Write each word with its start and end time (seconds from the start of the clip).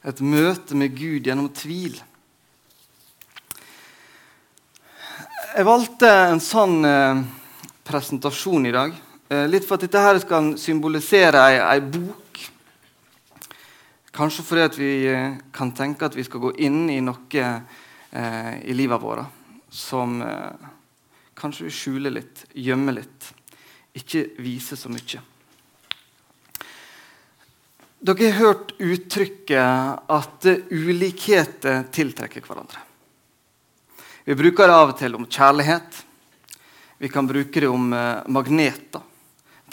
Et 0.00 0.20
møte 0.24 0.76
med 0.80 0.94
Gud 0.96 1.26
gjennom 1.28 1.50
tvil. 1.52 1.98
Jeg 5.50 5.66
valgte 5.66 6.08
en 6.08 6.40
sånn 6.40 6.78
presentasjon 7.84 8.68
i 8.70 8.72
dag. 8.72 8.94
Eh, 9.28 9.44
litt 9.50 9.66
for 9.66 9.76
at 9.76 9.84
dette 9.84 10.00
her 10.00 10.20
skal 10.22 10.54
symbolisere 10.58 11.42
ei, 11.50 11.58
ei 11.60 11.82
bok. 11.84 12.40
Kanskje 14.16 14.44
fordi 14.46 14.64
at 14.64 14.78
vi 14.78 14.90
eh, 15.10 15.36
kan 15.52 15.74
tenke 15.76 16.08
at 16.08 16.16
vi 16.16 16.24
skal 16.24 16.46
gå 16.46 16.54
inn 16.64 16.86
i 16.90 17.00
noe 17.04 17.50
i 18.10 18.74
livet 18.74 18.98
vårt 18.98 19.22
som 19.70 20.16
kanskje 21.38 21.68
vi 21.68 21.74
skjuler 21.76 22.10
litt, 22.16 22.40
gjemmer 22.58 22.96
litt, 22.96 23.28
ikke 23.94 24.24
viser 24.42 24.74
så 24.74 24.90
mye. 24.90 25.20
Dere 28.00 28.30
har 28.30 28.38
hørt 28.40 28.70
uttrykket 28.80 30.06
at 30.08 30.46
ulikheter 30.72 31.82
tiltrekker 31.92 32.46
hverandre. 32.46 32.80
Vi 34.24 34.36
bruker 34.38 34.70
det 34.70 34.76
av 34.76 34.92
og 34.92 34.96
til 34.96 35.18
om 35.18 35.26
kjærlighet. 35.28 35.98
Vi 37.00 37.10
kan 37.12 37.28
bruke 37.28 37.60
det 37.60 37.68
om 37.68 37.92
eh, 37.92 38.22
magneter, 38.32 39.04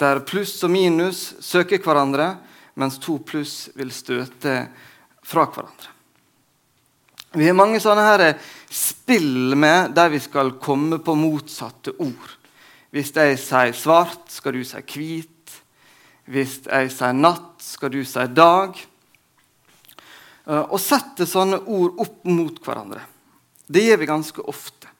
der 0.00 0.20
pluss 0.28 0.58
og 0.64 0.72
minus 0.72 1.22
søker 1.44 1.80
hverandre, 1.84 2.34
mens 2.76 3.00
to 3.00 3.16
pluss 3.24 3.70
vil 3.76 3.92
støte 3.96 4.58
fra 5.24 5.46
hverandre. 5.48 5.94
Vi 7.32 7.48
har 7.48 7.56
mange 7.56 7.80
sånne 7.80 8.04
her 8.04 8.26
spill 8.72 9.56
med 9.56 9.96
der 9.96 10.12
vi 10.12 10.20
skal 10.20 10.54
komme 10.60 11.00
på 11.04 11.16
motsatte 11.16 11.96
ord. 11.96 12.36
Hvis 12.92 13.12
jeg 13.16 13.40
sier 13.40 13.76
svart, 13.76 14.28
skal 14.32 14.56
du 14.56 14.64
si 14.64 14.84
hvit. 14.92 15.37
Hvis 16.28 16.58
jeg 16.66 16.90
sier 16.92 17.16
natt, 17.16 17.56
skal 17.64 17.92
du 17.92 18.02
si 18.04 18.24
dag. 18.36 18.76
Eh, 20.48 20.64
og 20.64 20.80
sette 20.80 21.24
sånne 21.28 21.62
ord 21.64 22.00
opp 22.04 22.24
mot 22.28 22.60
hverandre. 22.64 23.00
Det 23.68 23.84
gjør 23.84 24.00
vi 24.00 24.08
ganske 24.08 24.44
ofte. 24.48 24.92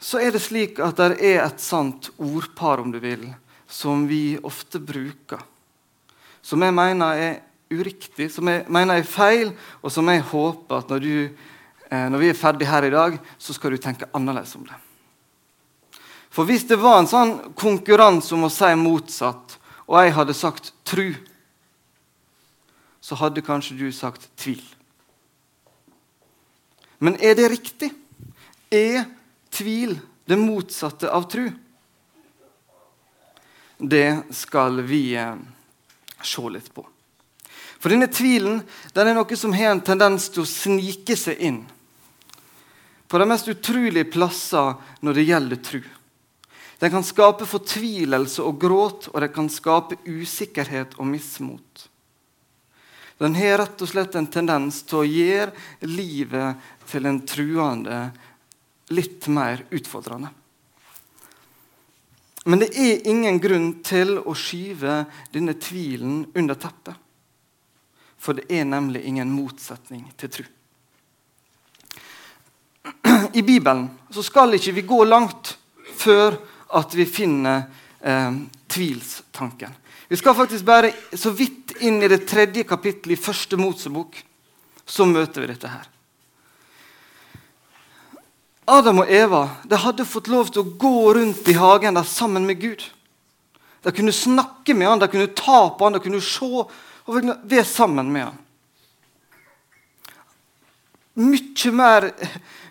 Så 0.00 0.20
er 0.20 0.34
det 0.34 0.42
slik 0.44 0.80
at 0.84 0.98
det 1.00 1.16
er 1.24 1.42
et 1.46 1.60
sant 1.64 2.10
ordpar, 2.20 2.82
om 2.82 2.92
du 2.92 2.98
vil, 3.00 3.24
som 3.68 4.04
vi 4.08 4.36
ofte 4.44 4.80
bruker. 4.80 5.40
Som 6.44 6.64
jeg 6.64 6.76
mener 6.76 7.20
er 7.20 7.38
uriktig, 7.72 8.28
som 8.32 8.48
jeg 8.52 8.66
mener 8.68 9.00
er 9.00 9.08
feil, 9.08 9.54
og 9.80 9.92
som 9.92 10.08
jeg 10.12 10.24
håper 10.28 10.82
at 10.82 10.92
når, 10.92 11.04
du, 11.04 11.52
eh, 11.88 12.08
når 12.12 12.20
vi 12.20 12.32
er 12.32 12.40
ferdig 12.40 12.68
her 12.68 12.84
i 12.84 12.92
dag, 12.92 13.16
så 13.40 13.56
skal 13.56 13.72
du 13.72 13.80
tenke 13.80 14.08
annerledes 14.12 14.56
om 14.60 14.66
det. 14.68 14.76
For 16.34 16.48
hvis 16.48 16.66
det 16.66 16.80
var 16.82 16.98
en 16.98 17.06
sånn 17.06 17.34
konkurranse 17.54 18.34
om 18.34 18.48
å 18.48 18.50
si 18.50 18.72
motsatt, 18.74 19.54
og 19.86 20.00
jeg 20.00 20.14
hadde 20.16 20.34
sagt 20.34 20.72
tru, 20.82 21.12
så 23.04 23.18
hadde 23.20 23.44
kanskje 23.44 23.76
du 23.78 23.86
sagt 23.94 24.26
tvil. 24.40 24.62
Men 26.98 27.18
er 27.22 27.36
det 27.38 27.50
riktig? 27.52 27.92
Er 28.72 29.04
tvil 29.54 29.98
det 30.26 30.40
motsatte 30.40 31.10
av 31.12 31.28
tru? 31.30 31.50
Det 33.78 34.24
skal 34.34 34.80
vi 34.88 35.14
eh, 35.20 35.36
se 36.22 36.44
litt 36.50 36.70
på. 36.74 36.86
For 37.78 37.92
denne 37.92 38.08
tvilen 38.08 38.62
den 38.96 39.10
er 39.10 39.18
noe 39.18 39.36
som 39.36 39.52
har 39.52 39.74
en 39.74 39.84
tendens 39.84 40.30
til 40.32 40.42
å 40.42 40.48
snike 40.48 41.14
seg 41.20 41.42
inn 41.44 41.60
på 43.06 43.20
de 43.20 43.26
mest 43.28 43.50
utrolige 43.52 44.08
plasser 44.10 44.72
når 45.04 45.18
det 45.18 45.26
gjelder 45.28 45.60
tru. 45.62 45.82
Den 46.78 46.90
kan 46.90 47.06
skape 47.06 47.46
fortvilelse 47.46 48.42
og 48.42 48.60
gråt, 48.60 49.08
og 49.12 49.20
den 49.22 49.32
kan 49.34 49.50
skape 49.52 49.98
usikkerhet 50.06 50.96
og 50.98 51.06
mismot. 51.06 51.88
Den 53.18 53.36
har 53.38 53.60
rett 53.62 53.82
og 53.82 53.88
slett 53.88 54.16
en 54.18 54.26
tendens 54.26 54.82
til 54.88 55.00
å 55.00 55.06
gjøre 55.06 55.86
livet 55.86 56.64
til 56.90 57.06
en 57.06 57.20
truende 57.26 57.98
litt 58.92 59.28
mer 59.32 59.62
utfordrende. 59.70 60.32
Men 62.44 62.60
det 62.60 62.74
er 62.76 63.06
ingen 63.08 63.38
grunn 63.40 63.70
til 63.86 64.18
å 64.20 64.34
skyve 64.36 65.04
denne 65.32 65.54
tvilen 65.56 66.26
under 66.36 66.58
teppet. 66.60 66.98
For 68.20 68.36
det 68.36 68.44
er 68.52 68.66
nemlig 68.68 69.04
ingen 69.08 69.30
motsetning 69.32 70.04
til 70.20 70.32
tru. 70.32 70.44
I 73.34 73.42
Bibelen 73.42 73.86
skal 74.12 74.56
ikke 74.56 74.74
vi 74.76 74.84
gå 74.88 75.00
langt 75.08 75.54
før 75.96 76.36
at 76.74 76.94
vi 76.94 77.06
finner 77.06 77.64
eh, 78.00 78.36
tvilstanken. 78.70 79.72
Vi 80.08 80.16
skal 80.16 80.36
faktisk 80.36 80.64
bare 80.64 80.92
så 81.16 81.30
vidt 81.30 81.76
inn 81.80 82.02
i 82.02 82.10
det 82.10 82.26
tredje 82.28 82.66
kapittelet 82.68 83.18
i 83.18 83.22
første 83.22 83.56
Mosebok. 83.56 84.18
Så 84.84 85.06
møter 85.08 85.44
vi 85.44 85.48
dette 85.48 85.70
her. 85.70 85.88
Adam 88.64 89.02
og 89.02 89.10
Eva 89.12 89.42
de 89.68 89.78
hadde 89.80 90.06
fått 90.08 90.28
lov 90.32 90.50
til 90.52 90.62
å 90.62 90.76
gå 90.80 91.12
rundt 91.16 91.48
i 91.52 91.56
hagen 91.56 91.96
der 91.96 92.08
sammen 92.08 92.46
med 92.48 92.60
Gud. 92.60 92.84
De 93.84 93.92
kunne 93.92 94.14
snakke 94.16 94.74
med 94.76 94.88
han, 94.88 95.00
de 95.00 95.08
kunne 95.12 95.32
ta 95.36 95.68
på 95.76 95.84
han, 95.84 95.96
de 95.96 96.00
kunne 96.04 96.22
se 96.24 96.48
og 96.48 96.70
være 97.44 97.66
sammen 97.68 98.08
med 98.12 98.30
han. 98.30 98.38
Mye 101.14 101.70
mer 101.70 102.08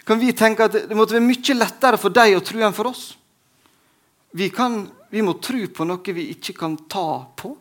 kan 0.03 0.19
vi 0.19 0.33
tenke 0.35 0.65
at 0.65 0.73
Det 0.89 0.97
måtte 0.97 1.15
være 1.15 1.23
mye 1.23 1.55
lettere 1.55 1.99
for 2.01 2.11
dem 2.11 2.35
å 2.35 2.43
tro 2.43 2.59
enn 2.59 2.75
for 2.75 2.89
oss. 2.89 3.13
Vi, 4.33 4.49
kan, 4.49 4.87
vi 5.09 5.21
må 5.21 5.35
tro 5.37 5.61
på 5.69 5.85
noe 5.85 6.15
vi 6.15 6.29
ikke 6.33 6.55
kan 6.57 6.77
ta 6.89 7.23
på. 7.37 7.53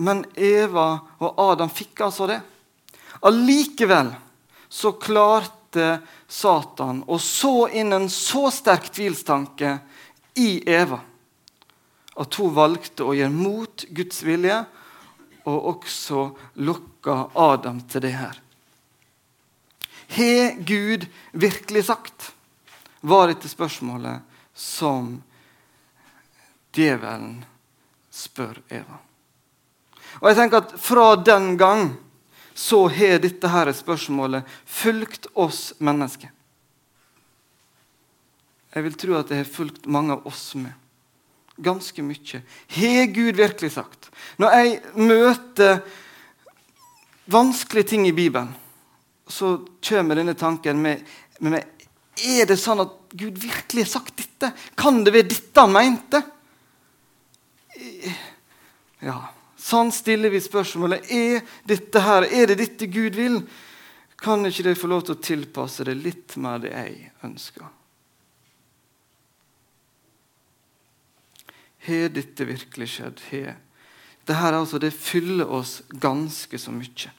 Men 0.00 0.24
Eva 0.34 0.88
og 1.22 1.40
Adam 1.52 1.70
fikk 1.70 2.00
altså 2.06 2.28
det. 2.30 2.40
Allikevel 3.28 4.10
så 4.68 4.94
klarte 4.98 6.00
Satan 6.26 7.02
å 7.06 7.18
så 7.20 7.68
inn 7.68 7.92
en 7.94 8.08
så 8.10 8.48
sterk 8.54 8.88
tvilstanke 8.94 9.76
i 10.40 10.62
Eva 10.66 10.98
at 12.14 12.38
hun 12.38 12.54
valgte 12.54 13.06
å 13.06 13.14
gjøre 13.16 13.34
mot 13.34 13.84
Guds 13.90 14.20
vilje, 14.22 14.60
og 15.44 15.66
også 15.74 16.20
lokka 16.62 17.16
Adam 17.36 17.80
til 17.90 18.04
det 18.06 18.12
her. 18.14 18.38
Har 20.14 20.54
Gud 20.62 21.08
virkelig 21.32 21.84
sagt? 21.90 22.30
var 23.04 23.28
dette 23.28 23.48
spørsmålet 23.52 24.22
som 24.56 25.18
djevelen 26.74 27.42
spør 28.14 28.60
Eva. 28.68 29.00
Og 30.20 30.30
jeg 30.30 30.38
tenker 30.38 30.62
at 30.62 30.74
Fra 30.80 31.14
den 31.16 31.54
gang 31.58 31.92
så 32.54 32.84
har 32.88 33.18
dette 33.18 33.50
her 33.50 33.72
spørsmålet 33.74 34.46
fulgt 34.64 35.26
oss 35.34 35.72
mennesker. 35.82 36.30
Jeg 38.74 38.86
vil 38.86 38.96
tro 38.98 39.18
at 39.18 39.30
det 39.30 39.40
har 39.40 39.50
fulgt 39.50 39.86
mange 39.90 40.14
av 40.14 40.26
oss 40.26 40.54
med. 40.58 40.72
Ganske 41.56 42.02
mye. 42.02 42.40
Har 42.76 43.04
Gud 43.14 43.38
virkelig 43.38 43.72
sagt? 43.74 44.08
Når 44.38 44.54
jeg 44.58 44.80
møter 44.98 45.82
vanskelige 47.30 47.90
ting 47.94 48.08
i 48.08 48.14
Bibelen, 48.14 48.50
så 49.26 49.56
kommer 49.82 50.18
denne 50.18 50.34
tanken 50.34 50.82
med, 50.82 51.02
med 51.38 51.62
Er 52.24 52.46
det 52.46 52.58
sånn 52.60 52.82
at 52.84 52.92
Gud 53.10 53.38
virkelig 53.42 53.86
har 53.86 53.92
sagt 53.96 54.18
dette? 54.18 54.52
Kan 54.78 55.02
det 55.06 55.14
være 55.14 55.30
dette 55.30 55.62
han 55.62 55.74
mente? 55.74 56.20
Ja, 59.04 59.18
Sånn 59.64 59.88
stiller 59.96 60.28
vi 60.28 60.42
spørsmålet. 60.44 61.06
Er 61.08 61.40
dette 61.64 62.02
her, 62.04 62.26
er 62.28 62.50
det 62.50 62.58
dette 62.60 62.88
Gud 62.92 63.16
vil? 63.16 63.38
Kan 64.20 64.44
ikke 64.44 64.66
det 64.66 64.76
få 64.76 64.90
lov 64.92 65.06
til 65.06 65.16
å 65.16 65.24
tilpasse 65.24 65.86
det 65.88 65.94
litt 65.96 66.36
mer 66.40 66.60
det 66.60 66.74
jeg 66.74 67.12
ønsker? 67.24 67.70
Har 71.88 72.12
dette 72.12 72.48
virkelig 72.48 72.90
skjedd? 72.92 73.24
Har. 73.30 73.56
Dette 74.24 74.52
altså, 74.52 74.80
det 74.80 74.92
fyller 74.96 75.48
oss 75.48 75.78
ganske 75.88 76.60
så 76.60 76.72
mye. 76.72 77.12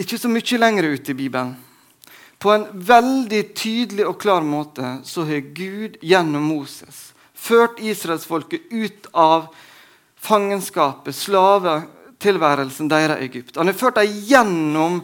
Ikke 0.00 0.20
så 0.20 0.32
mye 0.32 0.60
lenger 0.60 0.88
ute 0.88 1.12
i 1.12 1.20
Bibelen. 1.20 1.56
På 2.40 2.54
en 2.54 2.68
veldig 2.72 3.46
tydelig 3.52 4.08
og 4.08 4.20
klar 4.20 4.44
måte 4.44 4.98
så 5.04 5.28
har 5.28 5.52
Gud 5.52 6.00
gjennom 6.00 6.48
Moses 6.48 7.10
ført 7.40 7.80
israelsfolket 7.80 8.68
ut 8.70 9.08
av 9.16 9.48
fangenskapet, 10.20 11.16
slavetilværelsen 11.16 12.90
deres 12.90 13.20
i 13.20 13.28
Egypt. 13.30 13.56
Han 13.56 13.70
har 13.70 13.78
ført 13.78 14.00
dem 14.00 14.20
gjennom 14.28 15.00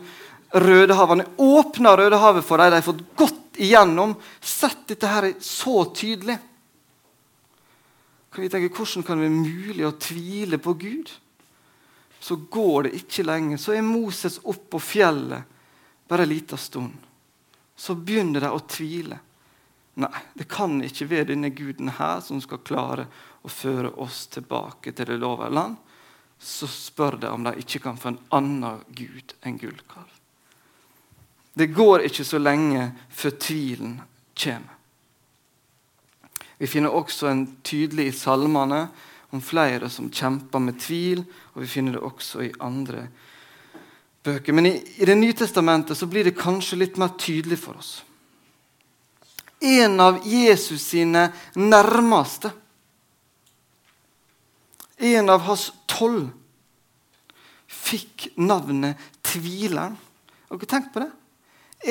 Rødehavet. 0.56 1.08
Han 1.08 1.24
har 1.24 1.60
åpna 1.60 1.96
Rødehavet 1.96 2.44
for 2.44 2.60
dem. 2.60 2.70
De 2.70 2.80
har 2.80 2.86
fått 2.86 3.04
gått 3.16 3.60
igjennom. 3.60 4.14
Sett 4.40 4.84
dette 4.88 5.10
her 5.10 5.32
så 5.40 5.84
tydelig. 5.96 6.38
Kan 8.32 8.44
vi 8.44 8.50
tenke, 8.52 8.74
Hvordan 8.76 9.02
kan 9.02 9.18
det 9.18 9.28
være 9.28 9.42
mulig 9.42 9.86
å 9.88 9.96
tvile 9.96 10.60
på 10.60 10.76
Gud? 10.76 11.10
Så 12.20 12.36
går 12.36 12.86
det 12.86 12.96
ikke 13.00 13.24
lenge. 13.24 13.58
Så 13.58 13.72
er 13.72 13.84
Moses 13.84 14.38
opp 14.44 14.68
på 14.70 14.80
fjellet 14.82 15.44
bare 16.08 16.24
en 16.24 16.28
liten 16.28 16.58
stund. 16.58 16.92
Så 17.76 17.96
begynner 17.96 18.44
de 18.44 18.50
å 18.52 18.60
tvile. 18.68 19.18
Nei, 19.96 20.12
det 20.34 20.44
kan 20.52 20.76
ikke 20.84 21.08
være 21.08 21.30
denne 21.30 21.50
guden 21.56 21.88
her 21.96 22.20
som 22.20 22.40
skal 22.44 22.60
klare 22.60 23.06
å 23.46 23.48
føre 23.48 23.94
oss 24.04 24.26
tilbake 24.28 24.92
til 24.92 25.08
det 25.08 25.18
lovede 25.22 25.54
land. 25.54 25.76
så 26.38 26.66
spør 26.68 27.16
de 27.16 27.28
om 27.32 27.44
de 27.44 27.54
ikke 27.56 27.78
kan 27.80 27.96
få 27.96 28.10
en 28.10 28.18
annen 28.36 28.82
gud 28.92 29.32
enn 29.40 29.56
gullkalv. 29.56 30.10
Det 31.56 31.70
går 31.72 32.04
ikke 32.04 32.24
så 32.28 32.36
lenge 32.36 32.90
før 33.08 33.32
tvilen 33.40 33.94
kommer. 34.36 34.74
Vi 36.58 36.68
finner 36.68 36.92
også 36.92 37.30
en 37.30 37.46
tydelig 37.64 38.10
i 38.10 38.16
salmene 38.16 38.82
om 39.32 39.40
flere 39.40 39.88
som 39.92 40.10
kjemper 40.12 40.60
med 40.60 40.76
tvil, 40.80 41.24
og 41.54 41.64
vi 41.64 41.68
finner 41.68 41.96
det 41.96 42.04
også 42.04 42.44
i 42.44 42.52
andre 42.60 43.06
bøker. 44.24 44.52
Men 44.52 44.66
i, 44.66 44.74
i 45.00 45.04
Det 45.04 45.16
nye 45.16 45.36
testamentet 45.36 45.96
så 45.96 46.06
blir 46.06 46.24
det 46.24 46.36
kanskje 46.36 46.80
litt 46.80 47.00
mer 47.00 47.16
tydelig 47.16 47.58
for 47.64 47.80
oss. 47.80 48.02
En 49.60 50.00
av 50.00 50.20
Jesus 50.26 50.82
sine 50.92 51.30
nærmeste, 51.54 52.50
en 54.96 55.30
av 55.32 55.44
hans 55.48 55.70
tolv, 55.88 56.28
fikk 57.66 58.28
navnet 58.36 59.00
Tvileren. 59.26 59.96
Har 60.48 60.60
dere 60.60 60.70
tenkt 60.70 60.92
på 60.94 61.02
det? 61.02 61.10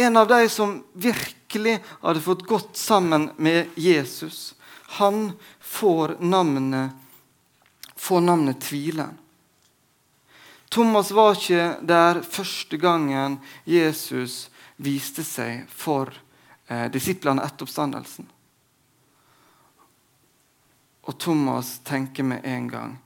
En 0.05 0.17
av 0.17 0.27
de 0.27 0.45
som 0.49 0.77
virkelig 0.93 1.79
hadde 2.01 2.23
fått 2.25 2.45
gått 2.47 2.77
sammen 2.77 3.29
med 3.37 3.73
Jesus. 3.75 4.55
Han 4.97 5.33
får 5.59 6.17
navnet 6.19 6.93
får 8.05 8.21
navnet 8.21 8.61
Tvileren. 8.61 9.17
Thomas 10.69 11.11
var 11.11 11.37
ikke 11.37 11.77
der 11.87 12.19
første 12.21 12.77
gangen 12.77 13.37
Jesus 13.65 14.49
viste 14.77 15.23
seg 15.23 15.63
for 15.71 16.11
eh, 16.67 16.87
disiplene 16.91 17.43
etter 17.45 17.67
oppstandelsen. 17.67 18.27
Og 21.05 21.17
Thomas 21.21 21.79
tenker 21.85 22.25
med 22.25 22.45
en 22.45 22.67
gang 22.67 22.97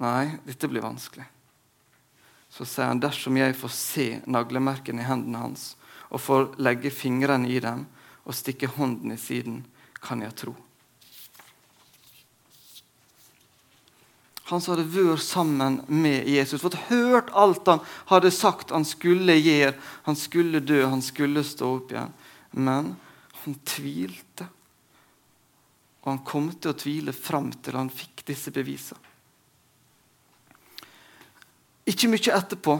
nei, 0.00 0.38
dette 0.46 0.68
blir 0.68 0.84
vanskelig. 0.84 1.26
Så 2.52 2.66
sier 2.68 2.90
han 2.90 3.00
dersom 3.00 3.36
jeg 3.36 3.56
får 3.56 3.72
se 3.76 4.06
naglemerkene 4.28 5.04
i 5.04 5.08
hendene 5.08 5.44
hans 5.44 5.72
og 6.12 6.20
får 6.20 6.50
legge 6.60 6.92
fingrene 6.92 7.48
i 7.48 7.60
dem 7.64 7.86
og 8.22 8.36
stikke 8.36 8.68
hånden 8.76 9.14
i 9.14 9.20
siden, 9.20 9.62
kan 10.02 10.20
jeg 10.22 10.34
tro. 10.36 10.52
Han 14.52 14.60
som 14.60 14.74
hadde 14.74 14.90
vært 14.92 15.22
sammen 15.24 15.78
med 15.88 16.28
Jesus, 16.28 16.60
fått 16.60 16.76
hørt 16.90 17.30
alt 17.32 17.68
han 17.70 17.80
hadde 18.10 18.32
sagt 18.34 18.74
han 18.74 18.84
skulle 18.84 19.38
gjøre. 19.38 19.72
Han 20.04 20.18
skulle 20.18 20.60
dø, 20.60 20.82
han 20.84 21.00
skulle 21.00 21.44
stå 21.46 21.70
opp 21.78 21.94
igjen. 21.94 22.12
Men 22.52 22.90
han 23.44 23.58
tvilte. 23.66 24.46
Og 26.02 26.10
han 26.10 26.22
kom 26.26 26.50
til 26.56 26.72
å 26.72 26.78
tvile 26.78 27.14
fram 27.14 27.52
til 27.62 27.78
han 27.78 27.90
fikk 27.92 28.24
disse 28.32 28.50
bevisene. 28.54 29.10
Ikke 31.86 32.06
mye 32.10 32.36
etterpå, 32.36 32.76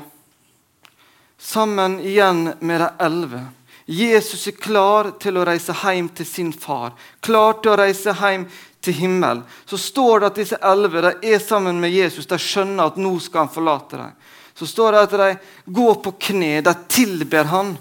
sammen 1.42 1.98
igjen 2.06 2.52
med 2.62 2.80
de 2.84 2.88
elleve 3.02 3.40
Jesus 3.86 4.46
er 4.46 4.58
klar 4.62 5.10
til 5.20 5.38
å 5.38 5.46
reise 5.46 5.74
hjem 5.74 6.08
til 6.14 6.26
sin 6.26 6.52
far, 6.54 6.92
klar 7.20 7.58
til 7.58 7.72
å 7.72 7.78
reise 7.80 8.14
hjem 8.14 8.44
til 8.82 8.94
himmelen, 8.94 9.42
så 9.66 9.78
står 9.78 10.20
det 10.20 10.28
at 10.28 10.38
disse 10.38 10.58
elleve 10.62 11.14
er 11.18 11.42
sammen 11.42 11.80
med 11.82 11.90
Jesus. 11.90 12.28
De 12.30 12.38
skjønner 12.38 12.90
at 12.90 13.00
nå 13.00 13.12
skal 13.22 13.44
han 13.44 13.52
forlate 13.54 13.98
dem. 13.98 14.14
Så 14.54 14.68
står 14.70 14.92
det 14.92 15.02
at 15.02 15.18
de 15.18 15.72
går 15.74 15.98
på 16.04 16.14
kne, 16.28 16.60
de 16.62 16.74
tilber 16.90 17.50
han. 17.50 17.74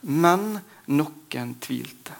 Men 0.00 0.60
noen 0.86 1.54
tvilte. 1.60 2.16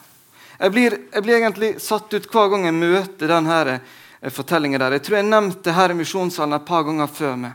Jeg 0.61 0.73
blir, 0.75 0.97
jeg 1.12 1.25
blir, 1.25 1.39
egentlig 1.39 1.71
satt 1.81 2.12
ut 2.12 2.29
hver 2.29 2.51
gang 2.53 2.67
jeg 2.69 2.77
møter 2.77 3.33
denne 3.33 3.59
eh, 3.73 4.33
fortellingen. 4.33 4.81
der. 4.81 4.99
Jeg 4.99 5.07
tror 5.07 5.17
jeg 5.17 5.29
nevnte 5.31 5.73
her 5.73 5.91
i 5.91 5.97
misjonssalen 5.97 6.59
et 6.59 6.69
par 6.69 6.85
ganger 6.85 7.09
før 7.09 7.37
meg. 7.41 7.53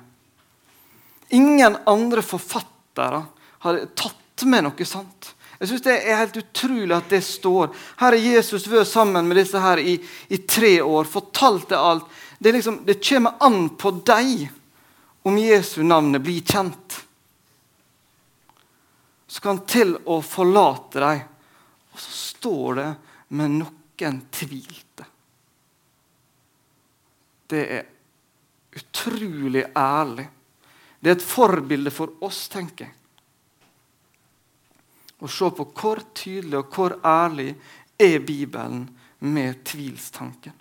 Ingen 1.38 1.78
andre 1.86 2.22
forfattere 2.26 3.24
har 3.66 3.82
tatt 3.98 4.46
med 4.46 4.66
noe 4.66 4.86
sant. 4.86 5.32
Jeg 5.60 5.70
synes 5.70 5.82
Det 5.82 5.96
er 5.96 6.20
helt 6.20 6.38
utrolig 6.38 6.96
at 6.96 7.10
det 7.10 7.22
står. 7.24 7.72
Her 8.02 8.14
er 8.14 8.28
Jesus 8.36 8.68
vært 8.68 8.90
sammen 8.90 9.28
med 9.28 9.38
disse 9.40 9.60
her 9.62 9.80
i, 9.80 9.96
i 10.30 10.38
tre 10.38 10.82
år, 10.82 11.08
fortalt 11.08 11.70
det 11.70 11.80
alt. 11.80 12.06
Det, 12.38 12.52
liksom, 12.52 12.82
det 12.86 13.00
kommer 13.02 13.40
an 13.40 13.70
på 13.80 13.94
deg 14.06 14.50
om 15.26 15.38
Jesu 15.40 15.82
navnet 15.84 16.22
blir 16.22 16.44
kjent. 16.46 16.85
Så 19.28 19.40
skal 19.40 19.56
han 19.56 19.66
til 19.68 19.96
å 20.06 20.20
forlate 20.22 21.02
deg. 21.02 21.24
Og 21.92 22.02
så 22.02 22.12
står 22.12 22.80
det 22.80 22.90
med 23.38 23.58
noen 23.58 24.22
tvilte. 24.34 25.08
Det 27.46 27.64
er 27.78 27.86
utrolig 28.76 29.64
ærlig. 29.78 30.28
Det 31.00 31.12
er 31.12 31.18
et 31.18 31.26
forbilde 31.26 31.92
for 31.94 32.24
oss, 32.26 32.48
tenker 32.50 32.88
jeg 32.88 32.94
Å 35.22 35.30
se 35.30 35.48
på 35.54 35.66
hvor 35.78 36.02
tydelig 36.18 36.58
og 36.60 36.74
hvor 36.76 36.96
ærlig 37.06 37.54
er 38.02 38.18
Bibelen 38.26 38.88
med 39.24 39.62
tvilstanken. 39.66 40.54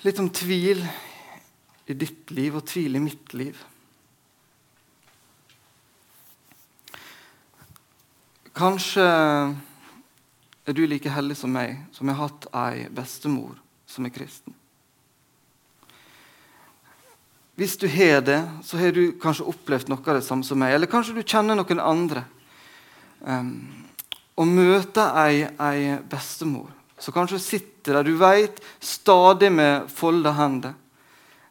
Litt 0.00 0.18
om 0.18 0.30
tvil 0.32 0.82
i 1.90 1.98
ditt 1.98 2.30
liv 2.34 2.56
og 2.56 2.66
tvile 2.70 3.00
i 3.00 3.02
mitt 3.02 3.34
liv. 3.34 3.58
Kanskje 8.56 9.04
er 10.66 10.76
du 10.76 10.84
like 10.86 11.10
heldig 11.10 11.36
som 11.38 11.52
meg, 11.54 11.78
som 11.96 12.10
har 12.10 12.18
hatt 12.20 12.48
ei 12.54 12.88
bestemor 12.94 13.54
som 13.90 14.06
er 14.06 14.14
kristen. 14.14 14.54
Hvis 17.60 17.76
du 17.76 17.86
har 17.92 18.22
det, 18.24 18.40
så 18.64 18.78
har 18.80 18.94
du 18.96 19.12
kanskje 19.20 19.48
opplevd 19.50 19.90
noe 19.92 20.00
av 20.00 20.16
det 20.16 20.24
samme 20.24 20.46
som 20.46 20.56
meg. 20.60 20.72
Eller 20.72 20.88
kanskje 20.88 21.18
du 21.18 21.24
kjenner 21.26 21.58
noen 21.58 21.82
andre. 21.82 22.22
Um, 23.20 23.50
og 24.40 24.48
møter 24.48 25.10
ei, 25.20 25.42
ei 25.60 25.98
bestemor 26.08 26.70
som 27.00 27.16
kanskje 27.16 27.40
sitter 27.40 27.96
der 27.96 28.04
du 28.04 28.14
vet, 28.20 28.60
stadig 28.80 29.50
med 29.52 29.88
folda 29.92 30.34
hender, 30.36 30.74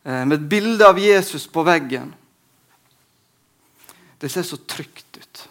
med 0.04 0.34
et 0.38 0.48
bilde 0.50 0.88
av 0.88 1.00
Jesus 1.00 1.44
på 1.52 1.64
veggen. 1.68 2.14
Det 4.20 4.30
ser 4.32 4.44
så 4.44 4.58
trygt 4.58 5.18
ut. 5.18 5.50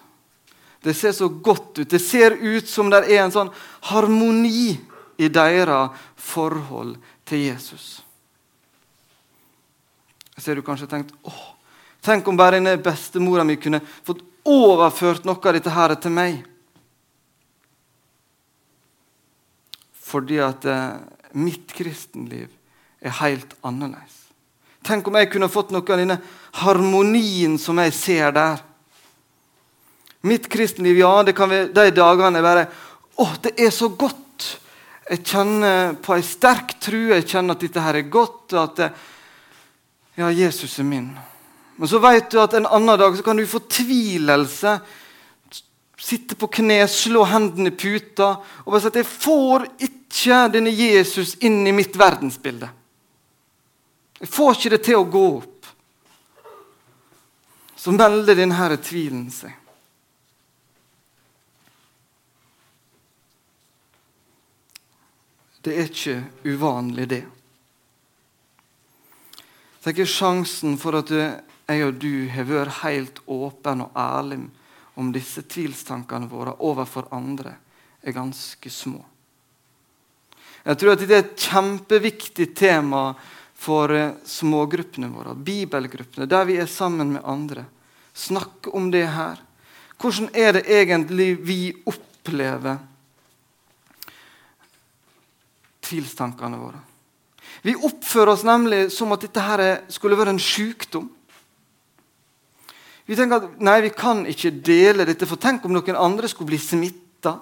Det 0.80 0.94
ser 0.94 1.12
så 1.12 1.28
godt 1.28 1.78
ut. 1.78 1.90
Det 1.90 1.98
ser 1.98 2.36
ut 2.36 2.68
som 2.68 2.90
det 2.90 3.04
er 3.08 3.24
en 3.24 3.34
sånn 3.34 3.52
harmoni 3.90 4.78
i 5.18 5.28
deres 5.28 6.04
forhold 6.16 6.96
til 7.28 7.48
Jesus. 7.48 7.98
Så 10.38 10.50
har 10.50 10.60
du 10.60 10.62
kanskje 10.62 10.86
tenkt 10.90 11.14
åh, 11.26 11.46
tenk 12.04 12.28
om 12.30 12.38
bare 12.38 12.60
denne 12.60 12.76
bestemora 12.78 13.44
mi 13.44 13.56
kunne 13.58 13.80
fått 14.06 14.22
overført 14.46 15.26
noe 15.26 15.40
av 15.42 15.56
dette 15.56 15.74
her 15.74 15.96
til 15.98 16.14
meg. 16.14 16.38
Fordi 20.08 20.38
at 20.40 20.64
eh, 20.64 20.94
mitt 21.36 21.74
kristenliv 21.74 22.48
er 23.02 23.18
helt 23.18 23.58
annerledes. 23.66 24.27
Tenk 24.86 25.08
om 25.08 25.18
jeg 25.18 25.30
kunne 25.32 25.50
fått 25.52 25.72
noe 25.74 25.82
av 25.82 26.00
denne 26.00 26.18
harmonien 26.62 27.58
som 27.60 27.78
jeg 27.82 27.94
ser 27.96 28.32
der. 28.36 28.62
Mitt 30.28 30.48
kristenliv, 30.50 30.98
ja, 30.98 31.22
det 31.22 31.34
kan 31.38 31.50
vi, 31.50 31.64
de 31.70 31.90
dagene 31.94 32.42
bare 32.42 32.66
Å, 33.18 33.26
det 33.42 33.54
er 33.58 33.70
så 33.74 33.90
godt! 33.90 34.24
Jeg 35.08 35.24
kjenner 35.24 35.94
på 36.04 36.12
en 36.14 36.22
sterk 36.26 36.76
tru, 36.82 37.08
Jeg 37.10 37.26
kjenner 37.26 37.56
at 37.56 37.62
dette 37.64 37.82
her 37.82 37.96
er 37.98 38.10
godt. 38.12 38.52
og 38.52 38.60
at 38.62 38.76
det, 38.76 38.88
ja, 40.18 40.30
Jesus 40.30 40.78
er 40.78 40.86
min. 40.86 41.08
Men 41.76 41.88
så 41.88 41.98
vet 42.02 42.30
du 42.30 42.40
at 42.42 42.54
en 42.58 42.66
annen 42.66 42.98
dag 42.98 43.16
så 43.16 43.22
kan 43.22 43.38
du 43.38 43.46
få 43.46 43.60
tvilelse. 43.70 44.78
Sitte 45.98 46.34
på 46.38 46.48
kne, 46.58 46.80
slå 46.90 47.24
hendene 47.26 47.70
i 47.70 47.76
puta 47.78 48.36
og 48.64 48.72
bare 48.72 48.80
si 48.80 48.90
at 48.90 48.96
'Jeg 48.96 49.06
får 49.06 49.66
ikke 49.78 50.52
denne 50.52 50.70
Jesus 50.70 51.36
inn 51.40 51.66
i 51.66 51.72
mitt 51.72 51.94
verdensbilde'. 51.94 52.77
Jeg 54.18 54.28
får 54.28 54.54
ikke 54.54 54.70
det 54.74 54.82
til 54.86 54.98
å 54.98 55.06
gå 55.06 55.24
opp. 55.36 55.70
Så 57.78 57.94
melder 57.94 58.34
denne 58.38 58.76
tvilen 58.82 59.28
seg. 59.30 59.54
Det 65.62 65.74
er 65.74 65.90
ikke 65.90 66.20
uvanlig, 66.48 67.08
det 67.10 67.24
Tenk 69.82 70.00
Sjansen 70.10 70.74
for 70.80 70.98
at 70.98 71.10
jeg 71.12 71.84
og 71.86 71.98
du 72.02 72.26
har 72.32 72.46
vært 72.48 72.80
helt 72.82 73.20
åpen 73.30 73.84
og 73.86 73.94
ærlig 73.96 74.40
om 74.98 75.12
disse 75.14 75.44
tvilstankene 75.46 76.28
våre 76.28 76.56
overfor 76.66 77.06
andre, 77.14 77.54
er 78.02 78.16
ganske 78.16 78.70
små. 78.72 78.98
Jeg 80.64 80.80
tror 80.80 80.92
at 80.92 81.02
dette 81.04 81.14
er 81.14 81.24
et 81.24 81.46
kjempeviktig 81.48 82.48
tema 82.58 83.02
for 83.58 83.92
eh, 83.94 84.14
smågruppene 84.24 85.10
våre, 85.10 85.34
bibelgruppene, 85.34 86.28
der 86.30 86.46
vi 86.48 86.58
er 86.62 86.70
sammen 86.70 87.16
med 87.16 87.26
andre. 87.26 87.66
Snakke 88.14 88.70
om 88.74 88.90
det 88.94 89.06
her. 89.10 89.42
Hvordan 89.98 90.30
er 90.34 90.54
det 90.54 90.68
egentlig 90.70 91.32
vi 91.42 91.60
opplever 91.86 92.78
tvilstankene 95.88 96.60
våre. 96.60 96.80
Vi 97.62 97.74
oppfører 97.74 98.34
oss 98.34 98.44
nemlig 98.46 98.88
som 98.94 99.12
at 99.14 99.24
dette 99.24 99.42
her 99.42 99.62
skulle 99.92 100.18
være 100.18 100.36
en 100.36 100.42
sykdom. 100.42 101.08
Vi 103.08 103.16
tenker 103.16 103.40
at 103.40 103.60
nei, 103.64 103.78
vi 103.86 103.92
kan 103.96 104.26
ikke 104.28 104.52
dele 104.52 105.06
dette, 105.08 105.26
for 105.26 105.40
tenk 105.40 105.64
om 105.64 105.72
noen 105.72 105.96
andre 105.96 106.28
skulle 106.28 106.52
bli 106.52 106.60
smitta. 106.60 107.38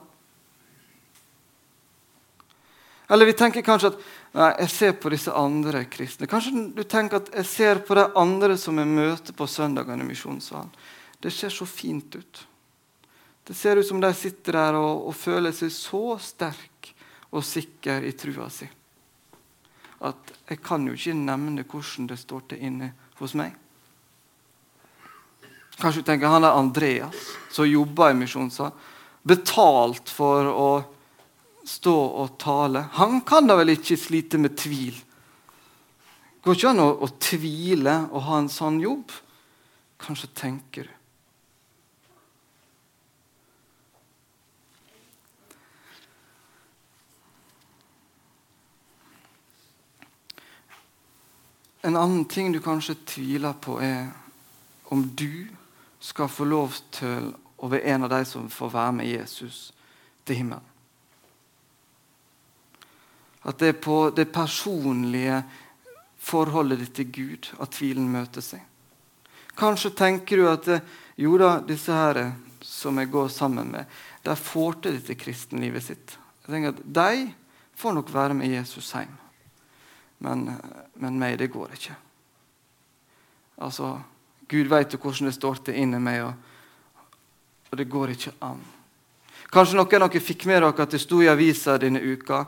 Eller 3.11 3.29
vi 3.29 3.35
tenker 3.39 3.67
kanskje 3.67 3.93
at 3.93 4.05
nei, 4.37 4.51
jeg 4.63 4.73
ser 4.73 4.97
på 5.01 5.11
disse 5.13 5.33
andre 5.35 5.85
kristne. 5.91 6.29
Kanskje 6.31 6.69
du 6.77 6.83
tenker 6.85 7.23
at 7.23 7.33
jeg 7.41 7.49
ser 7.51 7.83
på 7.87 7.97
de 7.99 8.07
andre 8.21 8.59
som 8.61 8.79
jeg 8.79 8.93
møter 8.93 9.37
på 9.37 9.49
søndagene 9.51 10.05
i 10.05 10.11
misjonssalen. 10.13 10.73
Det 11.21 11.33
ser 11.33 11.51
så 11.53 11.67
fint 11.67 12.15
ut. 12.15 12.47
Det 13.47 13.55
ser 13.57 13.81
ut 13.81 13.87
som 13.87 14.01
de 14.03 14.11
sitter 14.15 14.59
der 14.59 14.79
og, 14.79 15.07
og 15.09 15.15
føler 15.17 15.55
seg 15.57 15.73
så 15.73 16.19
sterk 16.23 16.93
og 17.33 17.45
sikker 17.45 18.05
i 18.07 18.13
trua 18.19 18.51
si 18.53 18.69
at 20.05 20.33
jeg 20.51 20.61
kan 20.65 20.85
jo 20.87 20.95
ikke 20.97 21.15
nevne 21.17 21.65
hvordan 21.65 22.09
det 22.11 22.19
står 22.21 22.43
til 22.51 22.67
inne 22.69 22.91
hos 23.21 23.35
meg. 23.39 23.55
Kanskje 25.81 26.03
du 26.03 26.09
tenker 26.09 26.33
han 26.33 26.45
er 26.45 26.57
Andreas, 26.57 27.17
som 27.53 27.69
jobber 27.69 28.13
i 28.13 28.19
misjonssalen. 28.21 28.77
Betalt 29.27 30.13
for 30.13 30.49
å 30.49 30.69
stå 31.67 31.95
og 31.95 32.37
tale. 32.39 32.87
Han 33.01 33.21
kan 33.27 33.49
da 33.49 33.57
vel 33.59 33.75
ikke 33.75 33.99
slite 33.99 34.39
med 34.39 34.57
tvil? 34.59 34.97
Går 36.45 36.55
ikke 36.55 36.71
an 36.71 36.83
å, 36.85 36.91
å 37.03 37.09
tvile 37.19 37.97
og 38.13 38.23
ha 38.29 38.39
en 38.39 38.53
sånn 38.53 38.79
jobb? 38.83 39.11
Kanskje 39.99 40.31
tenker 40.37 40.87
du. 40.87 40.93
En 51.87 51.95
annen 51.95 52.25
ting 52.27 52.51
du 52.51 52.59
kanskje 52.59 52.97
tviler 53.07 53.55
på, 53.63 53.77
er 53.79 54.09
om 54.91 55.05
du 55.15 55.47
skal 56.03 56.27
få 56.31 56.47
lov 56.47 56.75
til 56.95 57.29
å 57.63 57.71
være 57.71 57.95
en 57.95 58.07
av 58.07 58.11
de 58.11 58.25
som 58.27 58.49
får 58.51 58.73
være 58.75 58.97
med 58.99 59.11
Jesus 59.11 59.69
til 60.27 60.43
himmelen. 60.43 60.76
At 63.47 63.61
det 63.63 63.69
er 63.71 63.81
på 63.83 63.99
det 64.11 64.27
personlige 64.35 65.43
forholdet 66.27 66.83
ditt 66.83 66.97
til 66.99 67.13
Gud 67.15 67.51
at 67.63 67.75
tvilen 67.77 68.09
møter 68.11 68.43
seg. 68.43 68.63
Kanskje 69.57 69.95
tenker 69.97 70.41
du 70.41 70.49
at 70.51 70.69
jo 71.17 71.37
da, 71.41 71.61
disse 71.65 71.95
her 71.95 72.33
som 72.67 72.99
jeg 72.99 73.13
går 73.13 73.29
sammen 73.33 73.71
med, 73.73 73.87
de 74.27 74.35
får 74.37 74.81
til 74.83 74.99
dette 74.99 75.15
kristenlivet 75.19 75.85
sitt. 75.85 76.17
Jeg 76.45 76.51
tenker 76.51 76.75
at 76.75 76.83
De 76.83 77.31
får 77.77 77.95
nok 77.95 78.11
være 78.13 78.35
med 78.35 78.51
Jesus 78.51 78.91
hjem. 78.93 79.15
Men, 80.19 80.49
men 80.97 81.19
meg, 81.21 81.39
det 81.39 81.53
går 81.53 81.75
ikke. 81.77 81.95
Altså, 83.63 83.99
Gud 84.49 84.71
vet 84.73 84.93
jo 84.93 85.01
hvordan 85.01 85.29
det 85.29 85.37
står 85.37 85.61
til 85.65 85.79
inni 85.81 86.01
meg, 86.01 86.23
og, 86.25 87.13
og 87.71 87.79
det 87.79 87.89
går 87.93 88.15
ikke 88.15 88.33
an. 88.45 88.63
Kanskje 89.53 89.79
noen 89.79 90.03
av 90.03 90.11
dere 90.11 90.25
fikk 90.25 90.47
med 90.49 90.63
dere 90.63 90.73
at 90.73 90.97
det 90.97 91.01
sto 91.01 91.21
i 91.23 91.31
avisa 91.31 91.77
denne 91.81 92.03
uka 92.03 92.45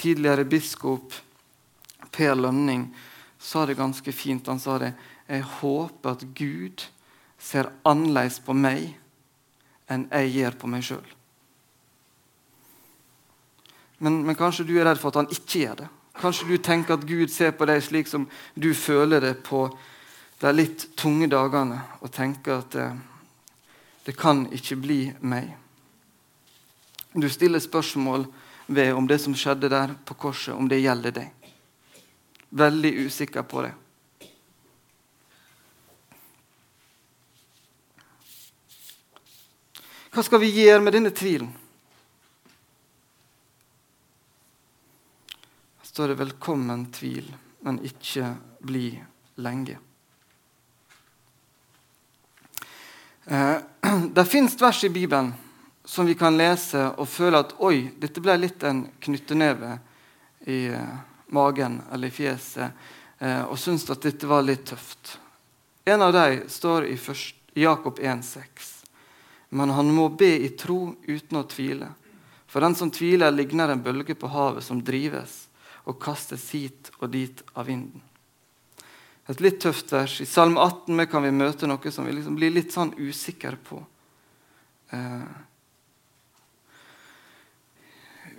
Tidligere 0.00 0.44
biskop 0.48 1.14
Per 2.10 2.34
Lønning 2.38 2.88
sa 3.38 3.66
det 3.66 3.78
ganske 3.78 4.12
fint. 4.12 4.46
Han 4.46 4.60
sa 4.60 4.78
det 4.78 4.92
Jeg 5.28 5.42
håper 5.42 6.10
at 6.10 6.24
Gud 6.34 6.84
ser 7.38 7.70
annerledes 7.86 8.40
på 8.44 8.54
meg 8.54 8.90
enn 9.90 10.06
jeg 10.10 10.34
gjør 10.34 10.56
på 10.58 10.70
meg 10.70 10.84
sjøl. 10.86 11.06
Men, 14.00 14.22
men, 14.24 14.36
kanskje 14.36 14.66
du 14.68 14.74
er 14.78 14.86
redd 14.88 15.00
for 15.00 15.12
at 15.12 15.20
han 15.20 15.30
ikke 15.32 15.62
gjør 15.64 15.80
det. 15.82 15.88
Kanskje 16.20 16.48
du 16.48 16.56
tenker 16.58 16.96
at 16.96 17.06
Gud 17.08 17.32
ser 17.32 17.52
på 17.56 17.68
deg 17.68 17.82
slik 17.84 18.08
som 18.08 18.26
du 18.54 18.72
føler 18.76 19.22
det 19.22 19.34
på 19.44 19.66
de 20.40 20.52
litt 20.56 20.86
tunge 20.96 21.28
dagene, 21.28 21.82
og 22.00 22.12
tenker 22.12 22.62
at 22.62 22.72
det, 22.72 22.86
det 24.06 24.14
kan 24.16 24.46
ikke 24.56 24.78
bli 24.80 25.00
meg. 25.20 25.52
Du 27.12 27.28
stiller 27.28 27.60
spørsmål 27.60 28.24
ved 28.70 28.94
om 28.94 29.06
det 29.06 29.18
som 29.18 29.34
skjedde 29.34 29.68
der 29.68 29.94
på 30.06 30.14
korset, 30.14 30.54
om 30.54 30.68
det 30.70 30.78
gjelder 30.78 31.14
deg. 31.14 31.48
Veldig 32.54 32.92
usikker 33.06 33.42
på 33.42 33.64
det. 33.66 33.72
Hva 40.10 40.22
skal 40.26 40.42
vi 40.42 40.52
gjøre 40.54 40.82
med 40.82 40.94
denne 40.94 41.10
tvilen? 41.14 41.50
Her 45.78 45.90
står 45.90 46.08
det 46.08 46.18
'velkommen 46.22 46.86
tvil, 46.92 47.34
men 47.60 47.82
ikke 47.82 48.36
bli 48.62 49.02
lenge'. 49.36 49.78
Eh, 53.24 53.58
det 54.14 54.24
fins 54.24 54.60
vers 54.60 54.84
i 54.84 54.88
Bibelen 54.88 55.34
som 55.90 56.06
vi 56.06 56.14
kan 56.14 56.36
lese 56.38 56.84
og 57.02 57.08
føle 57.10 57.40
at 57.42 57.56
oi, 57.66 57.88
dette 57.98 58.22
ble 58.22 58.36
litt 58.38 58.62
en 58.62 58.84
knytteneve 59.02 59.72
i 60.46 60.68
eh, 60.70 60.92
magen 61.34 61.80
eller 61.90 62.06
i 62.06 62.14
fjeset, 62.14 62.84
eh, 63.18 63.40
og 63.42 63.58
syns 63.58 63.88
at 63.90 64.06
dette 64.06 64.28
var 64.30 64.46
litt 64.46 64.68
tøft. 64.70 65.16
En 65.90 66.06
av 66.06 66.12
dem 66.14 66.44
står 66.46 66.86
i, 66.86 66.94
først, 66.94 67.34
Jakob 67.58 67.98
1,6. 67.98 68.70
Men 69.58 69.74
han 69.74 69.90
må 69.90 70.06
be 70.14 70.30
i 70.46 70.52
tro 70.54 70.94
uten 71.08 71.40
å 71.40 71.44
tvile. 71.50 71.90
For 72.46 72.62
den 72.62 72.78
som 72.78 72.94
tviler, 72.94 73.34
ligner 73.34 73.74
en 73.74 73.82
bølge 73.82 74.14
på 74.14 74.30
havet 74.30 74.62
som 74.62 74.84
drives 74.86 75.48
og 75.90 75.98
kastes 75.98 76.52
hit 76.54 76.94
og 77.00 77.10
dit 77.18 77.42
av 77.50 77.66
vinden. 77.66 77.98
Et 79.26 79.42
litt 79.42 79.58
tøft 79.58 79.90
vers. 79.90 80.20
I 80.22 80.30
Salme 80.38 80.62
18 80.62 81.06
kan 81.10 81.26
vi 81.26 81.34
møte 81.34 81.66
noe 81.66 81.90
som 81.90 82.06
vi 82.06 82.14
liksom 82.14 82.38
blir 82.38 82.54
litt 82.54 82.70
sånn 82.78 82.94
usikre 82.94 83.58
på. 83.58 83.82
Eh, 84.94 85.30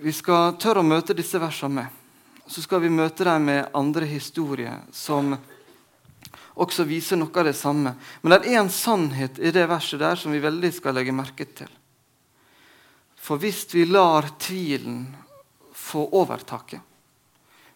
vi 0.02 0.12
skal 0.12 0.56
tørre 0.58 0.82
å 0.82 0.86
møte 0.86 1.14
disse 1.14 1.38
versene 1.38 1.74
med. 1.78 1.98
Så 2.46 2.64
skal 2.64 2.82
vi 2.82 2.90
møte 2.90 3.24
dem 3.24 3.44
med 3.46 3.68
andre 3.78 4.06
historier 4.10 4.80
som 4.92 5.36
også 6.58 6.84
viser 6.84 7.20
noe 7.20 7.32
av 7.38 7.46
det 7.46 7.54
samme. 7.56 7.94
Men 8.20 8.34
det 8.34 8.38
er 8.40 8.60
én 8.60 8.70
sannhet 8.70 9.38
i 9.38 9.52
det 9.54 9.68
verset 9.70 10.02
der 10.02 10.18
som 10.18 10.34
vi 10.34 10.42
veldig 10.42 10.72
skal 10.74 10.98
legge 10.98 11.14
merke 11.14 11.46
til. 11.46 11.70
For 13.22 13.38
hvis 13.38 13.68
vi 13.70 13.86
lar 13.86 14.26
tvilen 14.42 15.04
få 15.72 16.08
overtaket, 16.18 16.80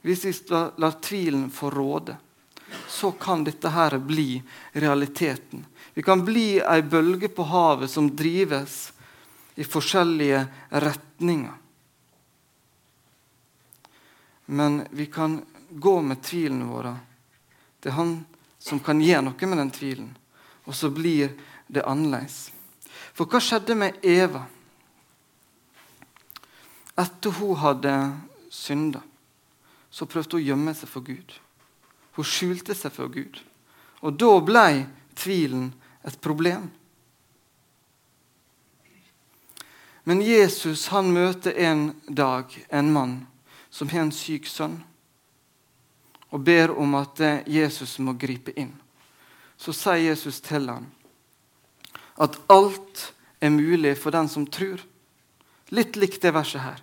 hvis 0.03 0.25
vi 0.27 0.35
lar 0.51 0.99
tvilen 1.03 1.47
få 1.51 1.71
råde, 1.71 2.17
så 2.91 3.13
kan 3.15 3.45
dette 3.47 3.71
her 3.71 3.99
bli 4.03 4.43
realiteten. 4.75 5.63
Vi 5.95 6.03
kan 6.03 6.25
bli 6.27 6.59
ei 6.59 6.83
bølge 6.83 7.31
på 7.31 7.47
havet 7.47 7.91
som 7.91 8.11
drives 8.11 8.93
i 9.55 9.65
forskjellige 9.65 10.43
retninger. 10.71 11.55
Men 14.47 14.87
vi 14.91 15.07
kan 15.07 15.45
gå 15.71 16.03
med 16.03 16.23
tvilen 16.23 16.69
vår. 16.69 16.97
Det 17.81 17.89
er 17.89 17.99
han 17.99 18.25
som 18.59 18.81
kan 18.81 19.01
gjøre 19.03 19.25
noe 19.27 19.49
med 19.51 19.59
den 19.59 19.73
tvilen. 19.75 20.13
Og 20.67 20.75
så 20.75 20.91
blir 20.91 21.35
det 21.67 21.85
annerledes. 21.87 22.51
For 23.15 23.27
hva 23.31 23.41
skjedde 23.43 23.77
med 23.79 23.99
Eva 24.07 24.45
etter 26.97 27.35
hun 27.39 27.59
hadde 27.61 27.93
synda? 28.51 29.03
Så 29.91 30.07
prøvde 30.07 30.37
hun 30.37 30.43
å 30.43 30.47
gjemme 30.47 30.75
seg 30.77 30.91
for 30.91 31.07
Gud. 31.07 31.37
Hun 32.17 32.27
skjulte 32.27 32.75
seg 32.75 32.95
for 32.95 33.11
Gud. 33.13 33.39
Og 34.05 34.19
da 34.19 34.33
ble 34.45 34.67
tvilen 35.17 35.71
et 36.07 36.19
problem. 36.23 36.69
Men 40.07 40.23
Jesus 40.23 40.87
han 40.95 41.11
møter 41.11 41.57
en 41.67 41.89
dag 42.07 42.53
en 42.71 42.93
mann 42.95 43.17
som 43.77 43.91
har 43.93 44.07
en 44.07 44.13
syk 44.15 44.49
sønn, 44.49 44.79
og 46.33 46.41
ber 46.41 46.73
om 46.73 46.95
at 46.97 47.21
Jesus 47.45 47.99
må 48.01 48.17
gripe 48.17 48.55
inn. 48.57 48.73
Så 49.57 49.75
sier 49.77 50.09
Jesus 50.09 50.41
til 50.45 50.69
ham 50.73 50.89
at 52.17 52.39
alt 52.49 53.03
er 53.45 53.53
mulig 53.53 53.93
for 54.01 54.17
den 54.17 54.29
som 54.33 54.47
tror. 54.49 54.81
Litt 55.77 55.99
likt 56.01 56.23
det 56.25 56.33
verset 56.33 56.65
her. 56.65 56.81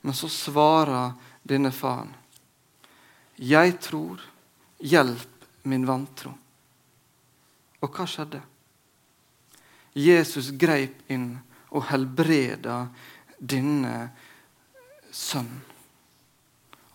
Men 0.00 0.16
så 0.16 0.30
svarer 0.32 1.12
denne 1.44 1.72
faren. 1.74 2.14
Jeg 3.36 3.76
tror, 3.84 4.22
hjelp 4.80 5.44
min 5.68 5.84
vantro. 5.86 6.32
Og 7.84 7.92
hva 7.92 8.06
skjedde? 8.08 8.40
Jesus 9.98 10.50
greip 10.56 11.04
inn 11.12 11.34
og 11.68 11.84
helbreda 11.90 12.86
denne 13.38 14.08
sønn. 15.12 15.50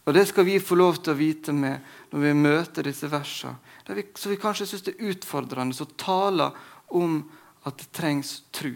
Og 0.03 0.13
Det 0.13 0.25
skal 0.27 0.45
vi 0.45 0.59
få 0.59 0.75
lov 0.75 0.99
til 0.99 1.13
å 1.13 1.19
vite 1.19 1.53
med 1.55 1.79
når 2.11 2.19
vi 2.25 2.33
møter 2.35 2.87
disse 2.89 3.07
versene. 3.07 3.55
Vi, 3.87 4.03
så 4.15 4.29
vi 4.29 4.39
kanskje 4.39 4.67
syns 4.67 4.83
det 4.83 4.95
er 4.97 5.13
utfordrende, 5.13 5.75
som 5.75 5.87
taler 5.99 6.51
om 6.91 7.21
at 7.63 7.79
det 7.79 7.91
trengs 7.95 8.41
tru. 8.51 8.73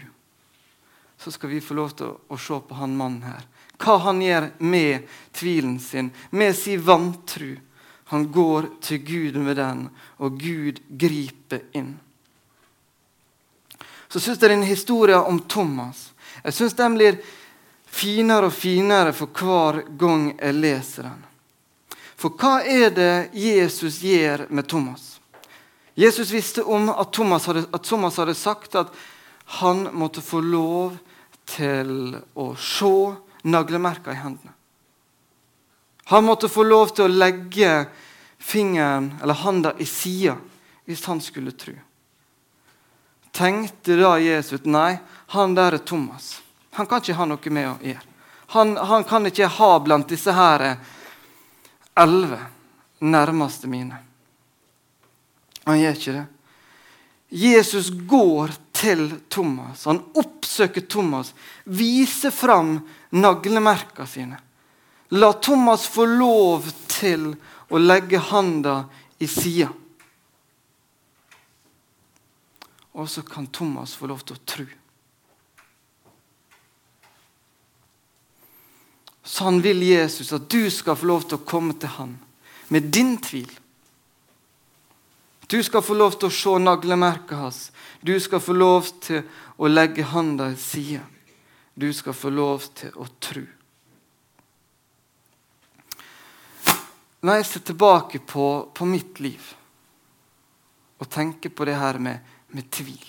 Så 1.20 1.34
skal 1.36 1.51
vi 1.51 1.62
få 1.63 1.75
lov 1.75 1.94
til 1.98 2.13
å, 2.13 2.17
å 2.32 2.39
se 2.39 2.60
på 2.63 2.79
han 2.79 2.96
mannen 2.96 3.27
her. 3.27 3.46
hva 3.77 3.98
han 4.08 4.22
gjør 4.22 4.50
med 4.60 5.08
tvilen 5.34 5.79
sin, 5.79 6.12
med 6.32 6.56
sin 6.56 6.82
vantru. 6.82 7.58
Han 8.10 8.32
går 8.32 8.70
til 8.82 9.03
Gud 9.03 9.36
med 9.36 9.58
den, 9.58 9.89
og 10.17 10.39
Gud 10.39 10.79
griper 10.88 11.65
inn. 11.75 11.98
Så 14.08 14.20
syns 14.20 14.39
jeg 14.41 14.50
den 14.50 14.63
historien 14.63 15.27
om 15.27 15.41
Thomas 15.44 16.13
jeg 16.44 16.53
synes 16.53 16.77
den 16.77 16.96
blir 16.98 17.17
finere 17.88 18.50
og 18.50 18.56
finere 18.56 19.13
for 19.15 19.32
hver 19.34 19.84
gang 19.98 20.29
jeg 20.36 20.58
leser 20.58 21.08
den. 21.10 21.24
For 22.17 22.34
hva 22.34 22.60
er 22.65 22.89
det 22.94 23.29
Jesus 23.38 24.01
gjør 24.01 24.48
med 24.50 24.67
Thomas? 24.70 25.17
Jesus 25.98 26.32
visste 26.34 26.63
om 26.63 26.89
at 26.94 27.12
Thomas 27.13 27.46
hadde, 27.50 27.65
at 27.74 27.84
Thomas 27.86 28.17
hadde 28.17 28.36
sagt 28.38 28.75
at 28.77 28.94
han 29.62 29.88
måtte 29.94 30.22
få 30.22 30.41
lov 30.41 30.98
til 31.48 32.17
å 32.38 32.51
se 32.60 32.94
naglemerka 33.48 34.13
i 34.13 34.20
hendene. 34.20 34.53
Han 36.08 36.24
måtte 36.24 36.50
få 36.50 36.63
lov 36.63 36.94
til 36.96 37.08
å 37.08 37.12
legge 37.13 37.88
fingeren 38.38 39.12
eller 39.22 39.41
handa 39.41 39.74
i 39.77 39.86
sida 39.86 40.38
hvis 40.88 41.03
han 41.10 41.22
skulle 41.22 41.51
tro. 41.51 41.74
Tenkte 43.36 43.98
da 44.00 44.15
Jesus 44.22 44.63
nei, 44.65 44.98
han 45.36 45.56
der 45.58 45.77
er 45.77 45.84
Thomas. 45.84 46.38
Han 46.77 46.86
kan 46.86 47.01
ikke 47.01 47.17
ha 47.17 47.25
noe 47.25 47.53
med 47.53 47.69
å 47.72 47.75
gjøre. 47.81 48.13
Han, 48.53 48.77
han 48.77 49.03
kan 49.03 49.27
ikke 49.27 49.50
ha 49.57 49.72
blant 49.84 50.07
disse 50.07 50.31
her 50.31 50.63
elleve 51.98 52.39
nærmeste 53.03 53.67
mine. 53.67 53.98
Han 55.67 55.79
gjør 55.81 55.98
ikke 55.98 56.15
det. 56.15 56.25
Jesus 57.27 57.89
går 58.07 58.53
til 58.77 59.10
Thomas. 59.27 59.84
Han 59.89 60.00
oppsøker 60.15 60.86
Thomas, 60.88 61.34
viser 61.65 62.31
fram 62.31 62.77
naglemerka 63.10 64.05
sine. 64.07 64.38
La 65.17 65.34
Thomas 65.34 65.88
få 65.89 66.05
lov 66.05 66.69
til 66.88 67.31
å 67.67 67.81
legge 67.81 68.22
handa 68.31 68.84
i 69.19 69.27
sida. 69.27 69.74
Og 72.98 73.10
så 73.10 73.22
kan 73.25 73.48
Thomas 73.48 73.96
få 73.98 74.07
lov 74.10 74.24
til 74.24 74.38
å 74.38 74.46
tro. 74.46 74.67
Sånn 79.27 79.60
vil 79.60 79.81
Jesus 79.84 80.31
at 80.31 80.48
du 80.48 80.69
skal 80.72 80.96
få 80.96 81.10
lov 81.10 81.27
til 81.27 81.41
å 81.41 81.48
komme 81.48 81.75
til 81.75 81.91
ham 81.98 82.13
med 82.72 82.88
din 82.96 83.17
tvil. 83.19 83.50
Du 85.48 85.60
skal 85.63 85.84
få 85.84 85.96
lov 85.96 86.15
til 86.19 86.27
å 86.27 86.36
se 86.36 86.55
naglemerket 86.60 87.36
hans. 87.39 87.60
Du 88.00 88.15
skal 88.19 88.39
få 88.43 88.55
lov 88.55 88.88
til 89.03 89.22
å 89.60 89.67
legge 89.67 90.07
handa 90.07 90.50
i 90.51 90.57
sida. 90.60 91.03
Du 91.75 91.88
skal 91.93 92.15
få 92.15 92.31
lov 92.31 92.65
til 92.75 92.96
å 92.96 93.07
tro. 93.19 93.43
Når 97.22 97.39
jeg 97.39 97.48
ser 97.50 97.63
tilbake 97.67 98.19
på, 98.24 98.48
på, 98.74 98.86
mitt 98.86 99.19
liv 99.19 99.53
og 100.98 101.10
tenker 101.12 101.50
på 101.50 101.65
det 101.67 101.75
her 101.77 101.98
med, 102.01 102.19
med 102.53 102.67
tvil, 102.72 103.07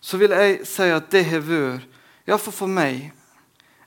så 0.00 0.18
vil 0.20 0.34
jeg 0.34 0.64
si 0.68 0.88
at 0.92 1.10
det 1.12 1.22
har 1.28 1.44
vært, 1.44 1.84
iallfall 2.26 2.56
for 2.56 2.70
meg, 2.70 3.12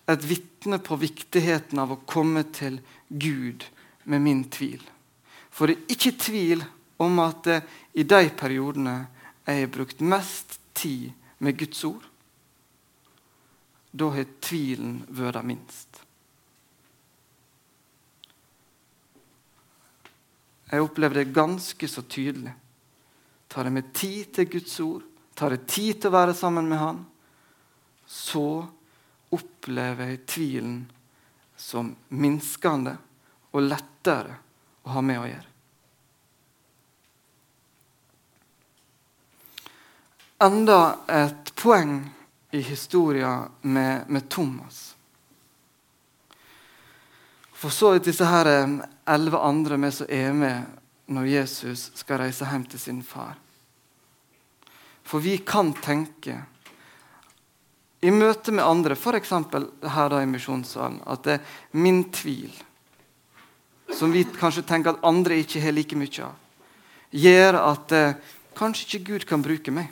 et 0.07 0.23
vitne 0.23 0.79
på 0.79 0.95
viktigheten 0.99 1.79
av 1.79 1.91
å 1.91 2.01
komme 2.07 2.45
til 2.55 2.79
Gud 3.09 3.65
med 4.07 4.23
min 4.23 4.45
tvil. 4.51 4.81
For 5.51 5.67
det 5.67 5.77
er 5.77 5.95
ikke 5.95 6.17
tvil 6.21 6.63
om 7.03 7.19
at 7.19 7.43
det, 7.47 7.61
i 7.99 8.05
de 8.07 8.29
periodene 8.37 8.97
jeg 9.47 9.63
har 9.63 9.73
brukt 9.73 10.03
mest 10.03 10.59
tid 10.77 11.11
med 11.43 11.57
Guds 11.59 11.83
ord, 11.87 12.03
da 13.91 14.11
har 14.13 14.29
tvilen 14.43 15.01
vært 15.09 15.45
minst. 15.47 16.01
Jeg 20.67 20.83
opplever 20.83 21.21
det 21.21 21.35
ganske 21.35 21.87
så 21.87 22.03
tydelig. 22.03 22.51
Tar 23.47 23.67
jeg 23.67 23.75
meg 23.77 23.93
tid 23.95 24.33
til 24.35 24.49
Guds 24.57 24.73
ord, 24.83 25.05
tar 25.35 25.55
jeg 25.55 25.67
tid 25.71 26.01
til 26.01 26.11
å 26.11 26.17
være 26.17 26.35
sammen 26.35 26.67
med 26.67 26.81
Han, 26.81 27.05
så 28.07 28.67
opplever 29.33 30.13
jeg 30.13 30.25
tvilen 30.29 30.79
som 31.57 31.89
minskende 32.09 32.95
og 33.51 33.65
lettere 33.65 34.37
å 34.85 34.95
ha 34.95 35.03
med 35.03 35.21
å 35.21 35.27
gjøre. 35.27 35.53
Enda 40.47 40.81
et 41.09 41.49
poeng 41.57 41.95
i 42.53 42.61
historien 42.61 43.49
med, 43.61 44.05
med 44.07 44.29
Thomas. 44.29 44.83
For 47.57 47.73
så 47.73 47.95
vidt 47.95 48.11
disse 48.11 48.27
her 48.29 48.45
eh, 48.45 48.75
elleve 49.09 49.41
andre 49.41 49.79
med 49.81 49.95
som 49.97 50.11
er 50.13 50.35
med 50.37 50.77
når 51.09 51.31
Jesus 51.31 51.87
skal 51.97 52.21
reise 52.21 52.45
hjem 52.45 52.67
til 52.69 52.79
sin 52.79 53.01
far. 53.01 53.33
For 55.07 55.23
vi 55.23 55.39
kan 55.41 55.71
tenke 55.73 56.43
i 58.01 58.11
møte 58.13 58.53
med 58.53 58.65
andre, 58.65 58.95
f.eks. 58.95 59.31
her 59.89 60.09
da 60.13 60.21
i 60.21 60.29
misjonssalen, 60.29 60.99
at 61.09 61.23
det 61.25 61.37
er 61.37 61.77
min 61.81 62.03
tvil, 62.13 62.51
som 63.97 64.11
vi 64.13 64.25
kanskje 64.37 64.65
tenker 64.67 64.93
at 64.93 65.05
andre 65.07 65.39
ikke 65.41 65.61
har 65.63 65.73
like 65.73 65.97
mye 65.97 66.25
av, 66.27 66.35
gjør 67.09 67.57
at 67.61 67.95
eh, 67.95 68.17
kanskje 68.57 68.85
ikke 68.87 69.13
Gud 69.13 69.25
kan 69.29 69.41
bruke 69.41 69.73
meg. 69.73 69.89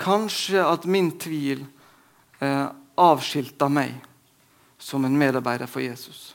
Kanskje 0.00 0.62
at 0.64 0.86
min 0.88 1.10
tvil 1.20 1.66
eh, 2.40 2.68
avskilter 2.96 3.68
meg 3.68 3.98
som 4.82 5.04
en 5.04 5.18
medarbeider 5.18 5.68
for 5.70 5.84
Jesus. 5.84 6.32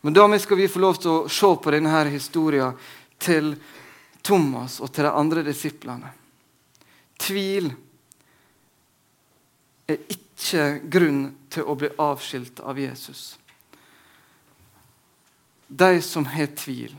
Men 0.00 0.14
da 0.16 0.38
skal 0.38 0.56
vi 0.56 0.68
få 0.68 0.80
lov 0.80 1.00
til 1.00 1.10
å 1.10 1.28
se 1.28 1.50
på 1.60 1.74
denne 1.74 2.04
historien 2.08 2.78
til 3.20 3.52
Thomas 4.22 4.78
og 4.80 4.92
til 4.92 5.04
de 5.04 5.12
andre 5.12 5.42
disiplene. 5.44 6.19
Tvil 7.20 7.70
er 9.90 10.00
ikke 10.14 10.64
grunn 10.90 11.22
til 11.52 11.68
å 11.68 11.76
bli 11.78 11.90
avskilt 12.00 12.62
av 12.64 12.78
Jesus. 12.80 13.34
De 15.68 16.00
som 16.02 16.26
har 16.26 16.50
tvil, 16.58 16.94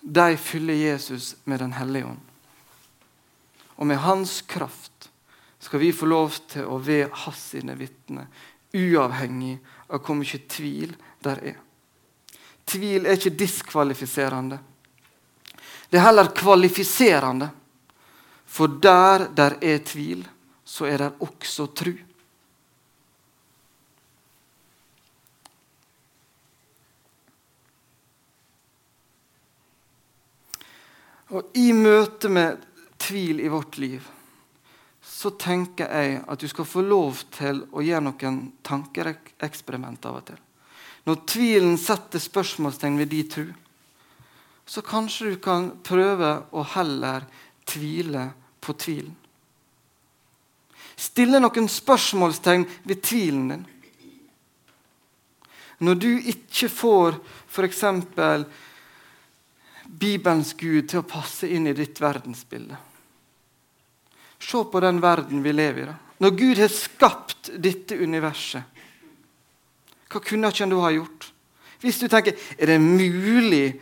de 0.00 0.36
fyller 0.36 0.74
Jesus 0.74 1.34
med 1.44 1.60
Den 1.60 1.72
hellige 1.72 2.10
ånd. 2.12 2.20
Og 3.76 3.86
med 3.86 4.02
hans 4.04 4.42
kraft 4.42 5.08
skal 5.58 5.80
vi 5.80 5.92
få 5.96 6.06
lov 6.06 6.34
til 6.52 6.68
å 6.68 6.76
være 6.78 7.08
hans 7.24 7.40
sine 7.54 7.74
vitner, 7.78 8.28
uavhengig 8.74 9.56
av 9.88 10.02
hvor 10.04 10.18
mye 10.18 10.40
tvil 10.50 10.92
der 11.24 11.40
er. 11.54 11.58
Tvil 12.68 13.06
er 13.06 13.16
ikke 13.16 13.36
diskvalifiserende. 13.38 14.58
Det 15.88 16.00
er 16.00 16.06
heller 16.06 16.32
kvalifiserende. 16.36 17.48
For 18.54 18.70
der 18.70 19.28
der 19.34 19.58
er 19.62 19.82
tvil, 19.82 20.22
så 20.64 20.86
er 20.86 20.98
det 21.02 21.12
også 21.20 21.66
tru. 21.74 21.92
Og 31.34 31.56
I 31.58 31.72
møte 31.74 32.28
med 32.30 32.62
tvil 33.00 33.40
i 33.42 33.50
vårt 33.50 33.78
liv 33.82 34.04
så 35.04 35.30
tenker 35.40 35.88
jeg 35.88 36.20
at 36.28 36.40
du 36.40 36.48
skal 36.48 36.66
få 36.68 36.82
lov 36.84 37.20
til 37.32 37.62
å 37.72 37.82
gjøre 37.84 38.04
noen 38.06 38.38
tankeeksperiment 38.64 40.06
av 40.08 40.18
og 40.18 40.26
til. 40.28 40.38
Når 41.04 41.20
tvilen 41.28 41.76
setter 41.80 42.20
spørsmålstegn 42.20 42.96
ved 43.00 43.10
din 43.12 43.28
tro, 43.32 43.44
så 44.64 44.80
kanskje 44.84 45.34
du 45.34 45.36
kan 45.44 45.70
prøve 45.84 46.30
å 46.56 46.64
heller 46.74 47.26
tvile 47.68 48.30
på 48.64 48.74
tvilen. 48.80 49.14
Stille 50.96 51.40
noen 51.42 51.68
spørsmålstegn 51.70 52.66
ved 52.86 53.02
tvilen 53.02 53.48
din. 53.50 53.64
Når 55.84 55.98
du 56.00 56.10
ikke 56.30 56.70
får 56.70 57.18
f.eks. 57.50 57.82
Bibelens 59.84 60.54
Gud 60.58 60.88
til 60.88 61.02
å 61.02 61.06
passe 61.06 61.48
inn 61.50 61.66
i 61.68 61.74
ditt 61.76 62.00
verdensbilde. 62.00 62.78
Se 64.40 64.62
på 64.70 64.80
den 64.82 65.00
verden 65.02 65.42
vi 65.44 65.52
lever 65.52 65.82
i. 65.82 65.88
Da. 65.90 65.96
Når 66.24 66.36
Gud 66.38 66.62
har 66.62 66.72
skapt 66.72 67.50
dette 67.60 67.98
universet, 67.98 68.62
hva 70.08 70.22
kunne 70.22 70.50
ikke 70.50 70.62
han 70.62 70.72
da 70.72 70.82
ha 70.84 70.92
gjort? 70.94 71.28
Hvis 71.82 71.98
du 72.00 72.06
tenker 72.08 72.38
er 72.56 72.70
det 72.70 72.78
mulig 72.80 73.80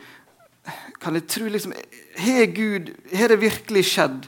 Kan 0.99 1.15
jeg 1.15 1.27
tro 1.29 1.45
liksom, 1.51 1.75
Har 2.19 2.45
Gud, 2.55 2.89
har 3.13 3.31
det 3.31 3.37
virkelig 3.39 3.83
skjedd 3.91 4.25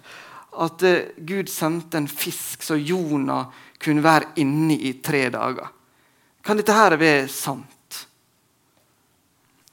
at 0.62 0.84
uh, 0.86 1.08
Gud 1.18 1.50
sendte 1.52 2.00
en 2.00 2.08
fisk 2.10 2.64
så 2.64 2.78
Jonah 2.80 3.52
kunne 3.82 4.04
være 4.04 4.36
inni 4.42 4.78
i 4.90 4.94
tre 5.04 5.28
dager? 5.34 5.72
Kan 6.46 6.60
dette 6.60 6.76
her 6.76 6.96
være 7.00 7.28
sant? 7.32 7.72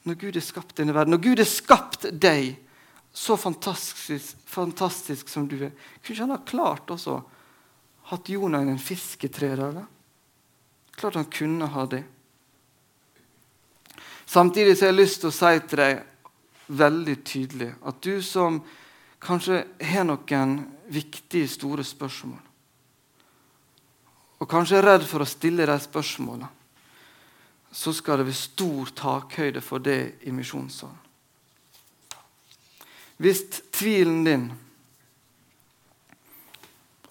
Når 0.03 0.19
Gud 0.19 0.35
har 0.35 0.45
skapt 0.45 0.77
denne 0.81 0.95
verden, 0.97 1.15
når 1.15 1.23
Gud 1.23 1.43
har 1.43 1.49
skapt 1.49 2.09
deg 2.11 2.57
så 3.13 3.37
fantastisk, 3.37 4.39
fantastisk 4.49 5.29
som 5.29 5.47
du 5.47 5.59
er, 5.61 5.75
kunne 6.01 6.17
ikke 6.17 6.25
han 6.25 6.35
ha 6.35 6.41
klart 6.49 6.91
også 6.91 7.21
hatt 8.11 8.31
Jonah 8.33 8.67
en 8.67 8.81
fisk 8.83 9.29
i 9.29 9.31
tre 9.31 9.53
dager? 9.59 9.85
Klart 10.97 11.21
han 11.21 11.31
kunne 11.31 11.69
ha 11.71 11.87
det. 11.87 12.03
Samtidig 14.27 14.79
så 14.79 14.87
har 14.87 14.93
jeg 14.93 15.03
lyst 15.03 15.21
til 15.23 15.31
å 15.31 15.37
si 15.37 15.53
til 15.69 15.83
deg 15.83 16.03
veldig 16.73 17.17
tydelig 17.27 17.71
at 17.85 17.99
du 18.05 18.15
som 18.25 18.63
kanskje 19.23 19.63
har 19.81 20.07
noen 20.09 20.57
viktige, 20.93 21.49
store 21.49 21.85
spørsmål, 21.87 22.41
og 24.43 24.51
kanskje 24.51 24.81
er 24.81 24.89
redd 24.89 25.07
for 25.07 25.23
å 25.23 25.29
stille 25.29 25.67
de 25.69 25.79
spørsmålene, 25.79 26.49
så 27.73 27.93
skal 27.97 28.21
det 28.21 28.27
være 28.29 28.37
stor 28.37 28.91
takhøyde 28.99 29.63
for 29.65 29.81
det 29.81 30.27
i 30.29 30.33
misjonssalen. 30.35 30.99
Hvis 33.23 33.45
tvilen 33.73 34.25
din 34.27 34.49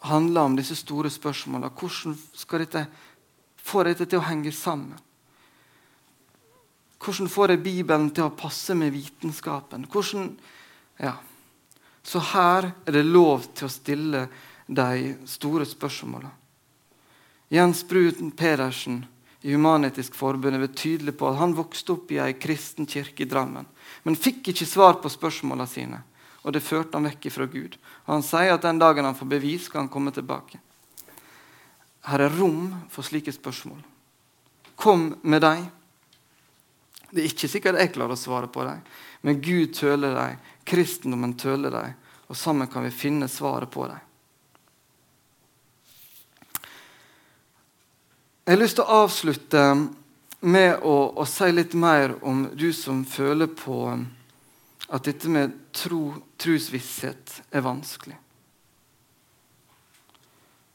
handler 0.04 0.42
om 0.42 0.58
disse 0.60 0.76
store 0.76 1.10
spørsmålene, 1.10 1.72
hvordan 1.72 2.18
skal 2.36 2.66
dette 2.66 2.84
få 3.62 3.86
dette 3.88 4.06
til 4.10 4.20
å 4.20 4.28
henge 4.28 4.52
sammen? 4.52 5.00
Hvordan 7.02 7.30
får 7.32 7.56
jeg 7.56 7.64
Bibelen 7.64 8.10
til 8.14 8.28
å 8.28 8.36
passe 8.38 8.76
med 8.78 8.92
vitenskapen? 8.94 9.88
Hvordan, 9.90 10.34
ja. 11.02 11.16
Så 12.04 12.20
her 12.34 12.72
er 12.86 12.96
det 12.96 13.06
lov 13.06 13.46
til 13.54 13.68
å 13.68 13.72
stille 13.72 14.28
de 14.68 15.16
store 15.30 15.68
spørsmåla. 15.68 16.30
Jens 17.52 17.84
Brun 17.88 18.32
Pedersen 18.32 19.04
i 19.42 19.52
Human-Etisk 19.52 20.16
Forbund 20.16 20.56
er 20.56 20.68
tydelig 20.72 21.18
på 21.18 21.28
at 21.30 21.40
han 21.42 21.56
vokste 21.58 21.96
opp 21.98 22.12
i 22.14 22.22
ei 22.24 22.34
kristen 22.40 22.88
kirke 22.90 23.26
i 23.26 23.30
Drammen, 23.30 23.66
men 24.04 24.18
fikk 24.18 24.54
ikke 24.54 24.70
svar 24.70 25.00
på 25.02 25.12
spørsmålene 25.12 25.68
sine. 25.70 26.02
Og 26.42 26.56
det 26.56 26.64
førte 26.66 26.98
han 26.98 27.06
vekk 27.06 27.28
fra 27.30 27.46
Gud. 27.46 27.76
Og 28.08 28.14
Han 28.16 28.24
sier 28.26 28.56
at 28.56 28.64
den 28.66 28.80
dagen 28.82 29.06
han 29.06 29.18
får 29.18 29.30
bevis, 29.30 29.68
skal 29.68 29.84
han 29.84 29.92
komme 29.94 30.14
tilbake. 30.14 30.58
Her 32.08 32.24
er 32.26 32.34
rom 32.34 32.72
for 32.90 33.06
slike 33.06 33.34
spørsmål. 33.34 33.78
Kom 34.76 35.16
med 35.22 35.42
dem. 35.42 35.68
Det 37.12 37.22
er 37.22 37.28
ikke 37.28 37.50
sikkert 37.52 37.80
jeg 37.82 37.92
klarer 37.96 38.16
å 38.16 38.20
svare 38.20 38.48
på 38.52 38.64
dem, 38.64 38.80
men 39.28 39.42
Gud 39.44 39.74
tøler 39.76 40.16
dem. 40.16 40.40
Kristendommen 40.68 41.36
tøler 41.40 41.74
dem. 41.76 41.98
Og 42.32 42.38
sammen 42.40 42.70
kan 42.72 42.86
vi 42.88 42.94
finne 42.96 43.28
svaret 43.28 43.72
på 43.72 43.84
dem. 43.92 44.00
Jeg 48.46 48.56
har 48.56 48.62
lyst 48.62 48.80
til 48.80 48.88
å 48.88 49.02
avslutte 49.04 49.66
med 50.42 50.80
å, 50.82 50.96
å, 51.20 51.26
si 51.30 51.52
litt 51.52 51.76
mer 51.78 52.16
om 52.26 52.46
du 52.58 52.72
som 52.74 53.04
føler 53.06 53.52
på 53.54 53.84
at 54.92 55.06
dette 55.06 55.30
med 55.30 55.54
tro, 55.76 56.16
trosvisshet 56.42 57.38
er 57.52 57.64
vanskelig. 57.68 58.18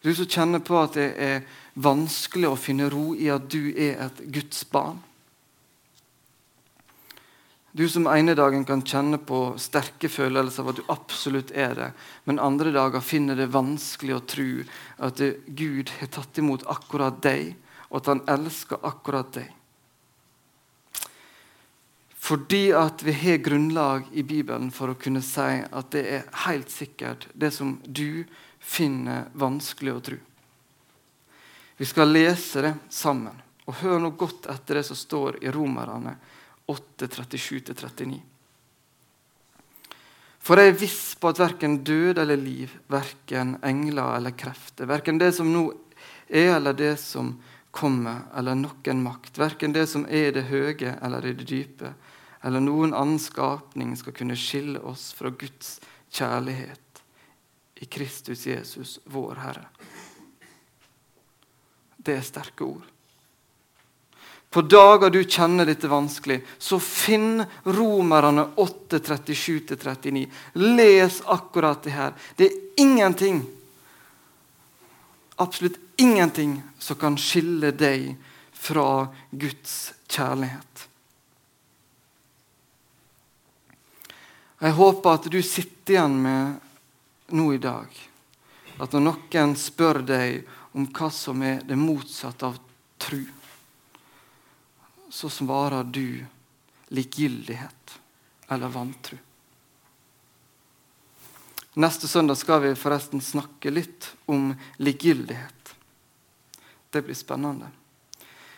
Du 0.04 0.12
som 0.14 0.28
kjenner 0.30 0.62
på 0.62 0.78
at 0.78 0.94
det 0.94 1.08
er 1.18 1.42
vanskelig 1.74 2.52
å 2.52 2.60
finne 2.60 2.86
ro 2.92 3.10
i 3.18 3.26
at 3.32 3.48
du 3.50 3.72
er 3.72 4.04
et 4.06 4.22
Guds 4.30 4.62
barn. 4.70 5.00
Du 7.76 7.88
som 7.92 8.06
ene 8.08 8.32
dagen 8.32 8.62
kan 8.64 8.80
kjenne 8.80 9.18
på 9.20 9.50
sterke 9.60 10.08
følelser 10.08 10.62
av 10.62 10.70
at 10.70 10.78
du 10.78 10.86
absolutt 10.88 11.50
er 11.52 11.74
det, 11.76 11.88
men 12.24 12.38
andre 12.40 12.70
dager 12.72 13.02
finner 13.04 13.36
det 13.36 13.50
vanskelig 13.52 14.14
å 14.16 14.22
tro 14.24 14.46
at 15.04 15.20
Gud 15.44 15.92
har 15.98 16.08
tatt 16.14 16.40
imot 16.40 16.64
akkurat 16.72 17.18
deg 17.20 17.50
og 17.90 17.98
at 17.98 18.08
han 18.08 18.22
elsker 18.32 18.80
akkurat 18.80 19.28
deg. 19.36 19.50
Fordi 22.16 22.62
at 22.74 23.04
vi 23.04 23.12
har 23.12 23.42
grunnlag 23.44 24.08
i 24.16 24.24
Bibelen 24.24 24.72
for 24.72 24.94
å 24.94 24.96
kunne 24.96 25.20
si 25.22 25.60
at 25.60 25.90
det 25.92 26.04
er 26.14 26.24
helt 26.46 26.72
sikkert 26.72 27.28
det 27.36 27.52
som 27.54 27.76
du 27.84 28.24
finner 28.56 29.28
vanskelig 29.36 29.92
å 29.92 30.00
tro. 30.08 30.16
Vi 31.76 31.86
skal 31.92 32.08
lese 32.08 32.64
det 32.64 32.72
sammen. 32.88 33.36
Og 33.68 33.82
hør 33.82 34.00
nå 34.00 34.14
godt 34.16 34.48
etter 34.48 34.80
det 34.80 34.86
som 34.88 34.96
står 34.96 35.42
i 35.44 35.52
Romerne 35.52 36.16
8, 36.66 37.06
37-39. 37.06 38.20
For 40.46 40.62
jeg 40.62 40.70
er 40.70 40.78
viss 40.78 41.00
på 41.18 41.30
at 41.32 41.40
verken 41.42 41.80
død 41.86 42.20
eller 42.22 42.38
liv, 42.38 42.70
verken 42.90 43.56
engler 43.66 44.14
eller 44.18 44.34
krefter, 44.38 44.86
verken 44.86 45.18
det 45.18 45.32
som 45.34 45.50
nå 45.50 45.64
er, 46.28 46.56
eller 46.56 46.76
det 46.78 46.94
som 47.02 47.32
kommer, 47.74 48.28
eller 48.38 48.54
noen 48.58 49.02
makt, 49.02 49.40
verken 49.42 49.74
det 49.74 49.88
som 49.90 50.06
er 50.06 50.30
i 50.30 50.36
det 50.38 50.46
høye 50.46 50.94
eller 51.02 51.26
i 51.26 51.34
det 51.36 51.48
dype, 51.50 51.92
eller 52.46 52.62
noen 52.62 52.94
annen 52.94 53.18
skapning 53.18 53.96
skal 53.98 54.14
kunne 54.14 54.38
skille 54.38 54.78
oss 54.86 55.10
fra 55.18 55.34
Guds 55.34 55.80
kjærlighet 56.14 57.02
i 57.82 57.90
Kristus 57.90 58.46
Jesus, 58.46 59.00
vår 59.04 59.42
Herre. 59.42 59.66
Det 61.96 62.14
er 62.14 62.22
sterke 62.24 62.64
ord. 62.64 62.95
På 64.56 64.62
dager 64.64 65.12
du 65.12 65.18
kjenner 65.20 65.68
dette 65.68 65.90
vanskelig, 65.90 66.38
så 66.56 66.78
finn 66.80 67.42
Romerne 67.76 68.46
8, 68.56 69.02
37-39. 69.04 70.22
Les 70.64 71.18
akkurat 71.28 71.82
det 71.84 71.92
her. 71.92 72.16
Det 72.40 72.48
er 72.48 72.80
ingenting 72.80 73.42
absolutt 75.36 75.78
ingenting 75.96 76.62
som 76.78 76.96
kan 76.96 77.16
skille 77.18 77.70
deg 77.70 78.14
fra 78.52 79.06
Guds 79.30 79.92
kjærlighet. 80.08 80.88
Jeg 84.58 84.72
håper 84.72 85.18
at 85.18 85.28
du 85.30 85.40
sitter 85.44 85.98
igjen 85.98 86.16
med 86.24 87.34
nå 87.36 87.50
i 87.52 87.60
dag 87.60 87.92
at 88.80 88.92
når 88.92 89.04
noen 89.04 89.52
spør 89.60 90.00
deg 90.04 90.46
om 90.76 90.88
hva 90.96 91.10
som 91.12 91.42
er 91.44 91.60
det 91.68 91.76
motsatte 91.80 92.48
av 92.48 92.56
tru, 93.00 93.20
så 95.16 95.30
svarer 95.30 95.84
du 95.84 96.24
likegyldighet 96.88 97.98
eller 98.48 98.68
vantru. 98.68 99.16
Neste 101.72 102.08
søndag 102.08 102.36
skal 102.36 102.60
vi 102.60 102.74
forresten 102.76 103.20
snakke 103.24 103.72
litt 103.72 104.10
om 104.26 104.52
likegyldighet. 104.76 105.72
Det 106.90 107.02
blir 107.02 107.16
spennende. 107.16 107.72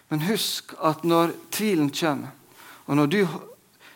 Men 0.08 0.26
husk 0.26 0.74
at 0.82 1.06
når 1.06 1.36
tvilen 1.54 1.94
kommer, 1.94 2.34
og 2.90 2.96
når 2.96 3.14
du 3.14 3.20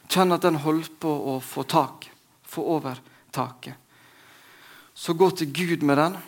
kjenner 0.06 0.38
at 0.38 0.46
den 0.46 0.62
holder 0.62 0.94
på 1.02 1.18
å 1.34 1.38
få 1.42 1.66
tak, 1.66 2.12
få 2.46 2.62
over 2.78 3.02
taket, 3.34 3.74
så 4.94 5.18
gå 5.18 5.34
til 5.34 5.50
Gud 5.50 5.82
med 5.82 5.98
den, 5.98 6.18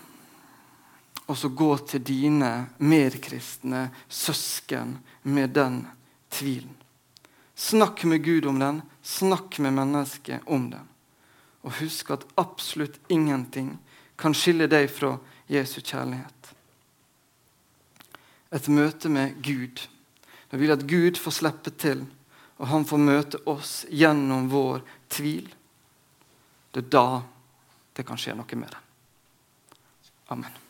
og 1.26 1.36
så 1.38 1.48
gå 1.48 1.76
til 1.78 2.02
dine 2.02 2.56
medkristne 2.82 3.92
søsken 4.08 4.98
med 5.22 5.54
den 5.54 5.84
tvilen. 6.34 6.74
Snakk 7.54 8.02
med 8.10 8.24
Gud 8.24 8.46
om 8.50 8.58
den, 8.58 8.82
snakk 9.02 9.58
med 9.62 9.76
mennesket 9.76 10.42
om 10.50 10.70
den. 10.70 10.88
Og 11.62 11.78
husk 11.78 12.10
at 12.10 12.26
absolutt 12.40 12.98
ingenting 13.08 13.76
kan 14.18 14.34
skille 14.34 14.66
deg 14.70 14.90
fra 14.90 15.14
Jesu 15.50 15.78
kjærlighet. 15.80 16.50
Et 18.54 18.68
møte 18.68 19.10
med 19.10 19.38
Gud. 19.42 19.86
Da 20.50 20.58
vil 20.58 20.74
at 20.74 20.86
Gud 20.86 21.18
får 21.18 21.38
slippe 21.38 21.72
til, 21.78 22.04
og 22.58 22.68
han 22.70 22.86
får 22.86 23.02
møte 23.02 23.40
oss 23.50 23.82
gjennom 23.90 24.50
vår 24.52 24.84
tvil. 25.10 25.48
Det 26.74 26.84
er 26.84 26.90
da 26.90 27.08
det 27.94 28.06
kan 28.06 28.18
skje 28.18 28.34
noe 28.38 28.58
med 28.58 28.70
det. 28.74 28.84
Amen. 30.34 30.63